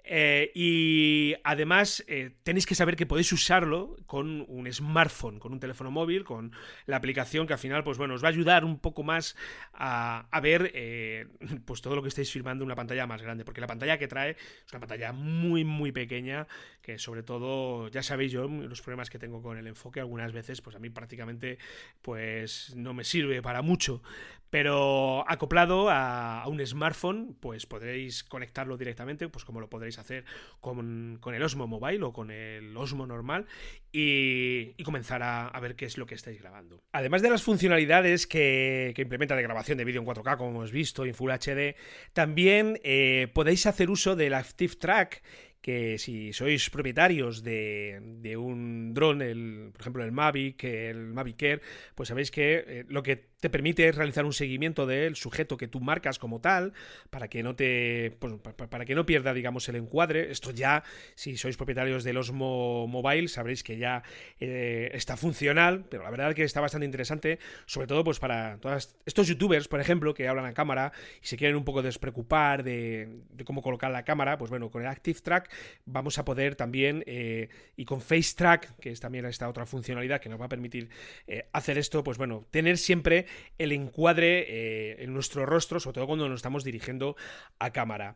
Eh, 0.05 0.51
y 0.53 1.33
además 1.45 2.03
eh, 2.07 2.31
tenéis 2.43 2.65
que 2.65 2.75
saber 2.75 2.97
que 2.97 3.05
podéis 3.05 3.31
usarlo 3.31 3.95
con 4.05 4.43
un 4.49 4.71
smartphone, 4.71 5.39
con 5.39 5.53
un 5.53 5.61
teléfono 5.61 5.91
móvil, 5.91 6.25
con 6.25 6.51
la 6.85 6.97
aplicación 6.97 7.47
que 7.47 7.53
al 7.53 7.59
final, 7.59 7.85
pues 7.85 7.97
bueno, 7.97 8.13
os 8.15 8.23
va 8.23 8.27
a 8.27 8.31
ayudar 8.31 8.65
un 8.65 8.79
poco 8.79 9.03
más 9.03 9.37
a, 9.73 10.27
ver 10.41 10.71
eh, 10.73 11.27
pues 11.65 11.81
todo 11.81 11.95
lo 11.95 12.01
que 12.01 12.09
estáis 12.09 12.29
filmando 12.31 12.63
en 12.63 12.67
una 12.67 12.75
pantalla 12.75 13.07
más 13.07 13.21
grande, 13.21 13.45
porque 13.45 13.61
la 13.61 13.67
pantalla 13.67 13.97
que 13.97 14.09
trae 14.09 14.31
es 14.31 14.73
una 14.73 14.81
pantalla 14.81 15.13
muy, 15.13 15.63
muy 15.63 15.93
pequeña, 15.93 16.47
que 16.81 16.99
sobre 16.99 17.23
todo, 17.23 17.87
ya 17.87 18.03
sabéis 18.03 18.33
yo, 18.33 18.47
los 18.47 18.81
problemas 18.81 19.09
que 19.09 19.19
tengo 19.19 19.41
con 19.41 19.57
el 19.57 19.67
enfoque 19.67 20.01
algunas 20.01 20.33
veces, 20.33 20.61
pues 20.61 20.75
a 20.75 20.79
mí 20.79 20.89
prácticamente 20.89 21.59
pues 22.01 22.73
no 22.75 22.93
me 22.93 23.05
sirve 23.05 23.41
para 23.41 23.61
mucho, 23.61 24.03
pero 24.49 25.23
acoplado 25.29 25.89
a, 25.89 26.41
a 26.41 26.47
un 26.49 26.65
smartphone, 26.65 27.37
pues 27.39 27.65
podréis 27.65 28.25
conectarlo 28.25 28.75
directamente, 28.75 29.29
pues 29.29 29.45
como 29.45 29.61
lo 29.61 29.69
podréis 29.69 29.92
hacer 29.97 30.25
con, 30.59 31.19
el 31.33 31.43
Osmo 31.43 31.67
Mobile 31.67 32.03
o 32.03 32.13
con 32.13 32.31
el 32.31 32.75
Osmo 32.75 33.05
normal 33.05 33.45
y, 33.91 34.73
comenzar 34.83 35.21
a, 35.23 35.59
ver 35.59 35.75
qué 35.75 35.85
es 35.85 35.97
lo 35.97 36.05
que 36.05 36.15
estáis 36.15 36.39
grabando. 36.41 36.81
Además 36.91 37.21
de 37.21 37.29
las 37.29 37.43
funcionalidades 37.43 38.27
que, 38.27 38.93
implementa 38.97 39.35
de 39.35 39.43
grabación 39.43 39.77
de 39.77 39.85
vídeo 39.85 40.01
en 40.01 40.07
4K, 40.07 40.37
como 40.37 40.51
hemos 40.51 40.71
visto, 40.71 41.05
en 41.05 41.13
Full 41.13 41.31
HD, 41.31 41.75
también 42.13 42.79
eh, 42.83 43.27
podéis 43.33 43.65
hacer 43.65 43.89
uso 43.89 44.15
del 44.15 44.33
Active 44.33 44.75
Track 44.75 45.23
que 45.63 45.97
si 45.97 46.33
sois 46.33 46.69
propietarios 46.69 47.41
de, 47.41 48.35
un 48.37 48.93
dron, 48.93 49.71
por 49.71 49.81
ejemplo 49.81 50.03
el 50.03 50.11
Mavic, 50.11 50.65
el 50.65 51.13
Mavic 51.13 51.41
Air, 51.41 51.61
pues 51.95 52.09
sabéis 52.09 52.31
que 52.31 52.65
eh, 52.67 52.85
lo 52.89 53.01
que 53.01 53.32
te 53.43 53.49
permite 53.49 53.91
realizar 53.91 54.23
un 54.23 54.31
seguimiento 54.31 54.85
del 54.85 55.17
sujeto 55.17 55.57
que 55.57 55.67
tú 55.67 55.81
marcas 55.81 56.17
como 56.17 56.39
tal, 56.39 56.71
para 57.09 57.27
que 57.27 57.43
no 57.43 57.57
te. 57.57 58.15
Pues, 58.17 58.35
para 58.69 58.85
que 58.85 58.95
no 58.95 59.05
pierda, 59.05 59.33
digamos, 59.33 59.67
el 59.67 59.75
encuadre. 59.75 60.31
Esto 60.31 60.51
ya, 60.51 60.81
si 61.15 61.35
sois 61.35 61.57
propietarios 61.57 62.05
del 62.05 62.15
Osmo 62.15 62.87
Mobile, 62.87 63.27
sabréis 63.27 63.61
que 63.61 63.77
ya 63.77 64.01
eh, 64.39 64.91
está 64.93 65.17
funcional, 65.17 65.83
pero 65.89 66.03
la 66.03 66.09
verdad 66.09 66.29
es 66.29 66.35
que 66.35 66.43
está 66.45 66.61
bastante 66.61 66.85
interesante, 66.85 67.37
sobre 67.65 67.85
todo 67.85 68.05
pues 68.05 68.17
para 68.19 68.59
todos 68.61 68.95
estos 69.05 69.27
youtubers, 69.27 69.67
por 69.67 69.81
ejemplo, 69.81 70.13
que 70.13 70.29
hablan 70.29 70.45
a 70.45 70.53
cámara 70.53 70.93
y 71.21 71.27
se 71.27 71.35
quieren 71.35 71.57
un 71.57 71.65
poco 71.65 71.81
despreocupar 71.81 72.63
de, 72.63 73.09
cómo 73.43 73.61
colocar 73.61 73.91
la 73.91 74.05
cámara, 74.05 74.37
pues 74.37 74.51
bueno, 74.51 74.71
con 74.71 74.83
el 74.83 74.87
Active 74.87 75.19
Track 75.19 75.51
vamos 75.83 76.17
a 76.17 76.23
poder 76.23 76.55
también, 76.55 77.03
eh, 77.07 77.49
y 77.75 77.83
con 77.83 77.99
Face 77.99 78.35
Track, 78.37 78.77
que 78.79 78.91
es 78.91 79.01
también 79.01 79.25
esta 79.25 79.49
otra 79.49 79.65
funcionalidad 79.65 80.21
que 80.21 80.29
nos 80.29 80.39
va 80.39 80.45
a 80.45 80.49
permitir 80.49 80.87
eh, 81.27 81.49
hacer 81.51 81.77
esto, 81.77 82.05
pues 82.05 82.17
bueno, 82.17 82.45
tener 82.49 82.77
siempre 82.77 83.25
el 83.57 83.71
encuadre 83.71 84.45
eh, 84.47 85.03
en 85.03 85.13
nuestro 85.13 85.45
rostro, 85.45 85.79
sobre 85.79 85.95
todo 85.95 86.07
cuando 86.07 86.27
nos 86.27 86.37
estamos 86.37 86.63
dirigiendo 86.63 87.15
a 87.59 87.71
cámara. 87.71 88.15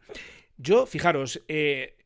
Yo, 0.58 0.86
fijaros, 0.86 1.44
eh, 1.48 1.98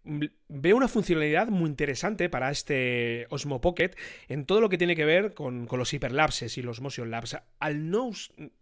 veo 0.50 0.76
una 0.76 0.88
funcionalidad 0.88 1.48
muy 1.48 1.70
interesante 1.70 2.30
para 2.30 2.52
este 2.52 3.28
Osmo 3.30 3.62
Pocket 3.62 3.92
en 4.28 4.46
todo 4.46 4.60
lo 4.60 4.70
que 4.70 4.78
tiene 4.78 4.96
que 4.96 5.06
ver 5.06 5.34
con, 5.34 5.68
los 5.72 5.94
hiperlapses 5.94 6.58
y 6.58 6.62
los 6.62 6.82
motion 6.82 7.12
labs. 7.12 7.38
Al 7.60 7.90
no 7.90 8.12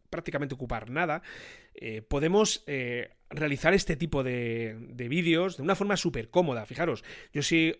prácticamente 0.09 0.55
ocupar 0.55 0.89
nada, 0.89 1.23
eh, 1.73 2.01
podemos 2.01 2.63
realizar 3.31 3.73
este 3.73 3.95
tipo 3.95 4.23
de, 4.23 4.75
de 4.79 5.07
vídeos 5.07 5.57
de 5.57 5.63
una 5.63 5.75
forma 5.75 5.97
súper 5.97 6.29
cómoda. 6.29 6.65
Fijaros, 6.65 7.03
yo 7.33 7.41
sí 7.41 7.75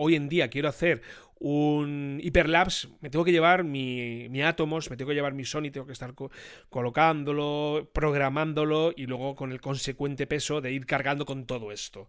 hoy 0.00 0.14
en 0.14 0.28
día 0.28 0.48
quiero 0.48 0.68
hacer 0.68 1.02
un 1.38 2.20
hiperlapse, 2.22 2.88
me 3.00 3.08
tengo 3.08 3.24
que 3.24 3.32
llevar 3.32 3.64
mi, 3.64 4.28
mi 4.28 4.42
Atomos, 4.42 4.90
me 4.90 4.96
tengo 4.96 5.08
que 5.08 5.14
llevar 5.14 5.32
mi 5.32 5.44
Sony, 5.44 5.70
tengo 5.72 5.86
que 5.86 5.92
estar 5.92 6.14
colocándolo, 6.68 7.88
programándolo 7.94 8.92
y 8.94 9.06
luego 9.06 9.34
con 9.34 9.50
el 9.50 9.60
consecuente 9.60 10.26
peso 10.26 10.60
de 10.60 10.72
ir 10.72 10.84
cargando 10.84 11.24
con 11.24 11.46
todo 11.46 11.72
esto. 11.72 12.08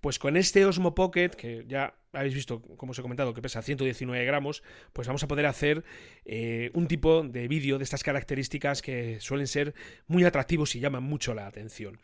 Pues 0.00 0.18
con 0.18 0.36
este 0.36 0.64
Osmo 0.64 0.94
Pocket, 0.94 1.30
que 1.30 1.64
ya 1.68 1.94
habéis 2.12 2.34
visto, 2.34 2.62
como 2.62 2.92
os 2.92 2.98
he 2.98 3.02
comentado, 3.02 3.34
que 3.34 3.42
pesa 3.42 3.60
119 3.60 4.24
gramos, 4.24 4.62
pues 4.94 5.06
vamos 5.06 5.22
a 5.22 5.28
poder 5.28 5.44
hacer 5.44 5.84
eh, 6.24 6.70
un 6.72 6.88
tipo 6.88 7.22
de 7.22 7.48
vídeo 7.48 7.76
de 7.76 7.84
estas 7.84 8.02
características 8.02 8.80
que 8.80 9.20
suelen 9.20 9.46
ser 9.46 9.74
muy 10.06 10.24
atractivos 10.24 10.74
y 10.74 10.80
llaman 10.80 11.02
mucho 11.02 11.34
la 11.34 11.46
atención. 11.46 11.98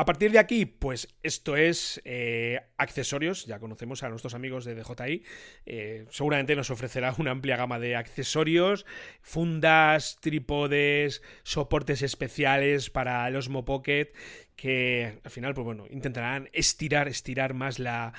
A 0.00 0.06
partir 0.06 0.32
de 0.32 0.38
aquí, 0.38 0.64
pues 0.64 1.14
esto 1.22 1.58
es 1.58 2.00
eh, 2.06 2.58
accesorios. 2.78 3.44
Ya 3.44 3.58
conocemos 3.58 4.02
a 4.02 4.08
nuestros 4.08 4.32
amigos 4.32 4.64
de 4.64 4.74
DJI. 4.74 5.24
Eh, 5.66 6.06
seguramente 6.08 6.56
nos 6.56 6.70
ofrecerá 6.70 7.14
una 7.18 7.32
amplia 7.32 7.58
gama 7.58 7.78
de 7.78 7.96
accesorios, 7.96 8.86
fundas, 9.20 10.16
trípodes, 10.22 11.20
soportes 11.42 12.00
especiales 12.00 12.88
para 12.88 13.28
el 13.28 13.36
Osmo 13.36 13.66
Pocket 13.66 14.14
que 14.60 15.18
al 15.24 15.30
final, 15.30 15.54
pues 15.54 15.64
bueno, 15.64 15.86
intentarán 15.88 16.50
estirar, 16.52 17.08
estirar 17.08 17.54
más 17.54 17.78
la, 17.78 18.12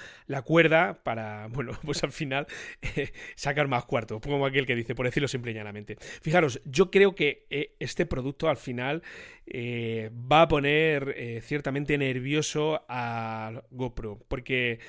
cuerda 0.44 1.04
para, 1.04 1.48
bueno, 1.52 1.74
pues 1.86 2.04
al 2.04 2.12
final 2.12 2.48
eh, 2.82 3.12
sacar 3.36 3.68
más 3.68 3.86
cuarto, 3.86 4.20
como 4.20 4.48
aquel 4.48 4.66
que 4.66 4.76
dice, 4.76 4.96
por 4.96 5.06
decirlo 5.06 5.28
simple 5.28 5.52
y 5.52 5.54
llanamente. 5.54 5.98
Fijaros, 6.00 6.60
yo 6.66 6.90
creo 6.90 7.14
que 7.14 7.46
eh, 7.52 7.76
este 7.78 8.08
producto 8.08 8.50
al 8.50 8.58
final 8.58 9.04
eh, 9.46 10.10
va 10.12 10.42
a 10.42 10.48
poner 10.48 11.44
ciertamente 11.44 11.96
nervioso 12.00 12.86
a 12.90 13.62
GoPro, 13.70 14.26
porque 14.28 14.80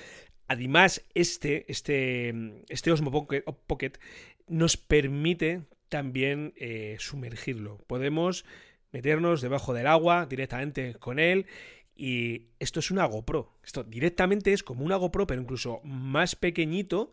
además 0.49 1.05
este, 1.13 1.71
este, 1.71 2.33
este 2.71 2.93
Osmo 2.93 3.29
Pocket 3.67 3.93
nos 4.49 4.79
permite 4.79 5.65
también 5.91 6.55
sumergirlo. 6.99 7.77
Podemos 7.87 8.47
meternos 8.93 9.41
debajo 9.41 9.75
del 9.75 9.87
agua 9.87 10.27
directamente 10.27 10.95
con 10.95 11.19
él. 11.19 11.47
Y 11.97 12.49
esto 12.59 12.81
es 12.81 12.91
una 12.91 13.05
GoPro. 13.07 13.53
Esto 13.65 13.85
directamente 13.85 14.53
es 14.53 14.63
como 14.63 14.85
una 14.85 14.97
GoPro, 14.97 15.27
pero 15.27 15.41
incluso 15.41 15.81
más 15.85 16.37
pequeñito. 16.37 17.13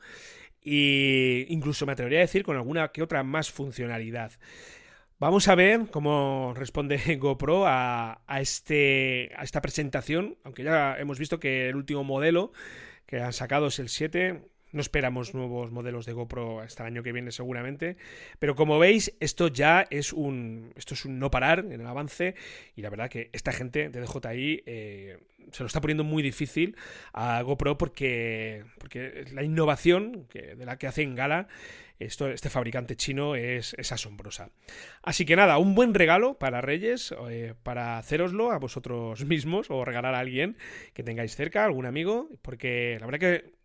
E 0.61 1.45
incluso 1.49 1.85
me 1.85 1.93
atrevería 1.93 2.19
a 2.19 2.21
decir 2.21 2.43
con 2.43 2.57
alguna 2.57 2.89
que 2.89 3.01
otra 3.01 3.23
más 3.23 3.49
funcionalidad. 3.49 4.33
Vamos 5.19 5.49
a 5.49 5.55
ver 5.55 5.87
cómo 5.91 6.53
responde 6.55 6.97
GoPro 7.19 7.65
a, 7.67 8.21
este, 8.39 9.31
a 9.35 9.43
esta 9.43 9.61
presentación, 9.61 10.37
aunque 10.45 10.63
ya 10.63 10.97
hemos 10.97 11.19
visto 11.19 11.41
que 11.41 11.67
el 11.67 11.75
último 11.75 12.05
modelo 12.05 12.53
que 13.05 13.19
han 13.21 13.33
sacado 13.33 13.67
es 13.67 13.79
el 13.79 13.89
7, 13.89 14.41
no 14.71 14.81
esperamos 14.81 15.33
nuevos 15.33 15.71
modelos 15.71 16.05
de 16.05 16.13
GoPro 16.13 16.59
hasta 16.59 16.83
el 16.83 16.93
año 16.93 17.03
que 17.03 17.11
viene 17.11 17.31
seguramente, 17.31 17.97
pero 18.39 18.55
como 18.55 18.79
veis 18.79 19.15
esto 19.19 19.47
ya 19.47 19.85
es 19.89 20.13
un 20.13 20.73
esto 20.75 20.93
es 20.93 21.05
un 21.05 21.19
no 21.19 21.31
parar 21.31 21.59
en 21.59 21.81
el 21.81 21.87
avance 21.87 22.35
y 22.75 22.81
la 22.81 22.89
verdad 22.89 23.09
que 23.09 23.29
esta 23.33 23.51
gente 23.51 23.89
de 23.89 24.01
DJI 24.01 24.63
eh, 24.65 25.17
se 25.51 25.63
lo 25.63 25.67
está 25.67 25.81
poniendo 25.81 26.03
muy 26.03 26.21
difícil 26.21 26.75
a 27.13 27.41
GoPro 27.41 27.77
porque 27.77 28.63
porque 28.77 29.25
la 29.33 29.43
innovación 29.43 30.27
de 30.33 30.65
la 30.65 30.77
que 30.77 30.87
hacen 30.87 31.15
gala 31.15 31.47
esto, 31.99 32.29
este 32.29 32.49
fabricante 32.49 32.95
chino 32.95 33.35
es, 33.35 33.75
asombrosa. 33.91 34.51
Así 35.03 35.25
que 35.25 35.35
nada, 35.35 35.57
un 35.57 35.75
buen 35.75 35.93
regalo 35.93 36.35
para 36.35 36.61
Reyes, 36.61 37.13
eh, 37.29 37.55
para 37.61 37.97
haceroslo 37.97 38.51
a 38.51 38.57
vosotros 38.57 39.25
mismos 39.25 39.69
o 39.69 39.83
regalar 39.83 40.15
a 40.15 40.19
alguien 40.19 40.57
que 40.93 41.03
tengáis 41.03 41.35
cerca, 41.35 41.65
algún 41.65 41.85
amigo, 41.85 42.29
porque 42.41 42.97
la 42.99 43.05
verdad 43.05 43.19
que 43.19 43.58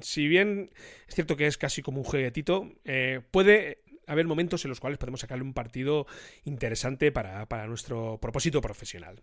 si 0.00 0.28
bien 0.28 0.70
es 1.08 1.14
cierto 1.14 1.36
que 1.36 1.46
es 1.46 1.58
casi 1.58 1.82
como 1.82 1.98
un 1.98 2.04
juguetito, 2.04 2.70
eh, 2.84 3.20
puede 3.30 3.78
haber 4.06 4.26
momentos 4.26 4.64
en 4.64 4.70
los 4.70 4.80
cuales 4.80 4.98
podemos 4.98 5.20
sacarle 5.20 5.44
un 5.44 5.54
partido 5.54 6.06
interesante 6.44 7.12
para, 7.12 7.66
nuestro 7.66 8.18
propósito 8.20 8.60
profesional. 8.60 9.20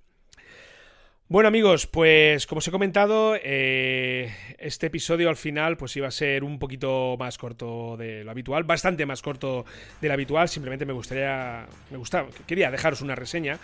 Bueno 1.28 1.48
amigos, 1.48 1.86
pues 1.86 2.48
como 2.48 2.58
os 2.58 2.68
he 2.68 2.72
comentado, 2.72 3.36
eh, 3.36 4.34
este 4.58 4.88
episodio 4.88 5.30
al 5.30 5.36
final 5.36 5.78
pues 5.78 5.96
iba 5.96 6.08
a 6.08 6.12
ser 6.12 6.44
un 6.44 6.58
poquito 6.58 7.18
más 7.20 7.38
corto 7.38 7.98
de 7.98 8.24
lo 8.24 8.32
habitual, 8.32 8.64
bastante 8.64 9.06
más 9.06 9.22
corto 9.22 9.64
de 10.02 10.08
lo 10.08 10.16
habitual, 10.16 10.50
simplemente 10.50 10.88
me 10.88 10.94
gustaría, 10.94 11.68
me 11.92 11.98
gustaba, 11.98 12.30
quería 12.48 12.72
dejaros 12.72 13.02
una 13.02 13.14
reseña 13.14 13.60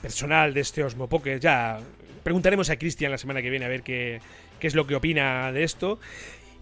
personal 0.00 0.54
de 0.54 0.60
este 0.60 0.82
Osmo 0.82 1.06
Pocket, 1.06 1.38
ya 1.38 1.78
preguntaremos 2.22 2.70
a 2.70 2.76
Cristian 2.76 3.10
la 3.10 3.18
semana 3.18 3.42
que 3.42 3.50
viene 3.50 3.64
a 3.64 3.68
ver 3.68 3.82
qué, 3.82 4.20
qué 4.60 4.66
es 4.66 4.74
lo 4.74 4.86
que 4.86 4.94
opina 4.94 5.52
de 5.52 5.64
esto. 5.64 5.98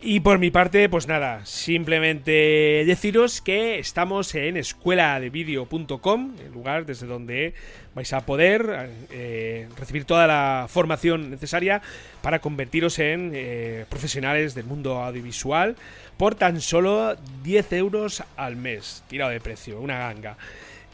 Y 0.02 0.20
por 0.20 0.38
mi 0.38 0.50
parte, 0.50 0.88
pues 0.88 1.06
nada, 1.08 1.44
simplemente 1.44 2.84
deciros 2.86 3.42
que 3.42 3.78
estamos 3.78 4.34
en 4.34 4.56
escueladevideo.com, 4.56 6.36
el 6.42 6.52
lugar 6.52 6.86
desde 6.86 7.06
donde 7.06 7.52
vais 7.94 8.10
a 8.14 8.24
poder 8.24 8.88
eh, 9.10 9.68
recibir 9.78 10.06
toda 10.06 10.26
la 10.26 10.68
formación 10.70 11.28
necesaria 11.28 11.82
para 12.22 12.38
convertiros 12.38 12.98
en 12.98 13.32
eh, 13.34 13.84
profesionales 13.90 14.54
del 14.54 14.64
mundo 14.64 15.02
audiovisual 15.02 15.76
por 16.16 16.34
tan 16.34 16.62
solo 16.62 17.14
10 17.42 17.72
euros 17.74 18.24
al 18.38 18.56
mes, 18.56 19.04
tirado 19.06 19.30
de 19.30 19.40
precio, 19.40 19.82
una 19.82 19.98
ganga. 19.98 20.38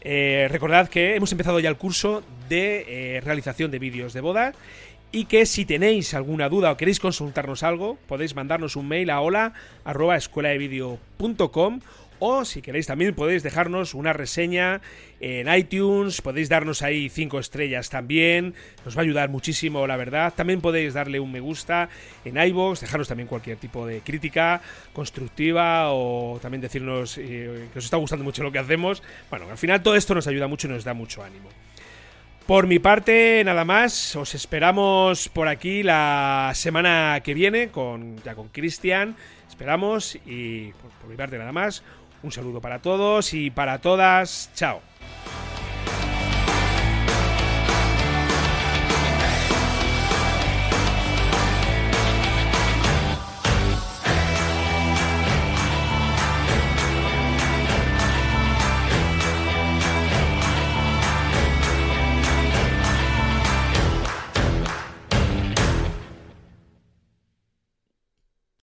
Eh, 0.01 0.47
recordad 0.49 0.89
que 0.89 1.15
hemos 1.15 1.31
empezado 1.31 1.59
ya 1.59 1.69
el 1.69 1.77
curso 1.77 2.23
de 2.49 3.19
realización 3.23 3.71
de 3.71 3.79
vídeos 3.79 4.13
de 4.13 4.21
boda 4.21 4.53
y 5.11 5.25
que 5.25 5.45
si 5.45 5.65
tenéis 5.65 6.13
alguna 6.13 6.49
duda 6.49 6.71
o 6.71 6.77
queréis 6.77 6.99
consultarnos 6.99 7.63
algo, 7.63 7.97
podéis 8.07 8.35
mandarnos 8.35 8.75
un 8.75 8.87
mail 8.87 9.09
a 9.09 9.21
hola 9.21 9.53
o 12.19 12.45
si 12.45 12.61
queréis 12.61 12.87
también 12.87 13.15
podéis 13.15 13.43
dejarnos 13.43 13.93
una 13.93 14.13
reseña 14.13 14.81
en 15.19 15.53
iTunes, 15.53 16.21
podéis 16.21 16.49
darnos 16.49 16.81
ahí 16.81 17.09
5 17.09 17.39
estrellas 17.39 17.89
también, 17.89 18.53
nos 18.85 18.95
va 18.95 19.01
a 19.01 19.03
ayudar 19.03 19.29
muchísimo 19.29 19.85
la 19.87 19.97
verdad. 19.97 20.33
También 20.35 20.61
podéis 20.61 20.93
darle 20.93 21.19
un 21.19 21.31
me 21.31 21.39
gusta 21.39 21.89
en 22.25 22.37
iVoox, 22.37 22.81
dejarnos 22.81 23.07
también 23.07 23.27
cualquier 23.27 23.57
tipo 23.57 23.85
de 23.85 24.01
crítica 24.01 24.61
constructiva 24.93 25.91
o 25.91 26.39
también 26.41 26.61
decirnos 26.61 27.17
eh, 27.17 27.67
que 27.71 27.79
os 27.79 27.85
está 27.85 27.97
gustando 27.97 28.23
mucho 28.23 28.43
lo 28.43 28.51
que 28.51 28.59
hacemos. 28.59 29.03
Bueno, 29.29 29.49
al 29.49 29.57
final 29.57 29.81
todo 29.83 29.95
esto 29.95 30.15
nos 30.15 30.27
ayuda 30.27 30.47
mucho 30.47 30.67
y 30.67 30.71
nos 30.71 30.83
da 30.83 30.93
mucho 30.93 31.23
ánimo. 31.23 31.49
Por 32.47 32.65
mi 32.65 32.79
parte, 32.79 33.43
nada 33.43 33.65
más. 33.65 34.15
Os 34.15 34.33
esperamos 34.33 35.27
por 35.27 35.49
aquí 35.49 35.83
la 35.83 36.53
semana 36.55 37.19
que 37.21 37.33
viene 37.33 37.71
con, 37.71 38.15
ya 38.23 38.35
con 38.35 38.47
Cristian. 38.47 39.17
Esperamos 39.49 40.17
y 40.25 40.71
por 40.71 41.09
mi 41.09 41.17
parte 41.17 41.37
nada 41.37 41.51
más. 41.51 41.83
Un 42.23 42.31
saludo 42.31 42.61
para 42.61 42.79
todos 42.79 43.33
y 43.33 43.51
para 43.51 43.79
todas. 43.79 44.49
Chao. 44.55 44.81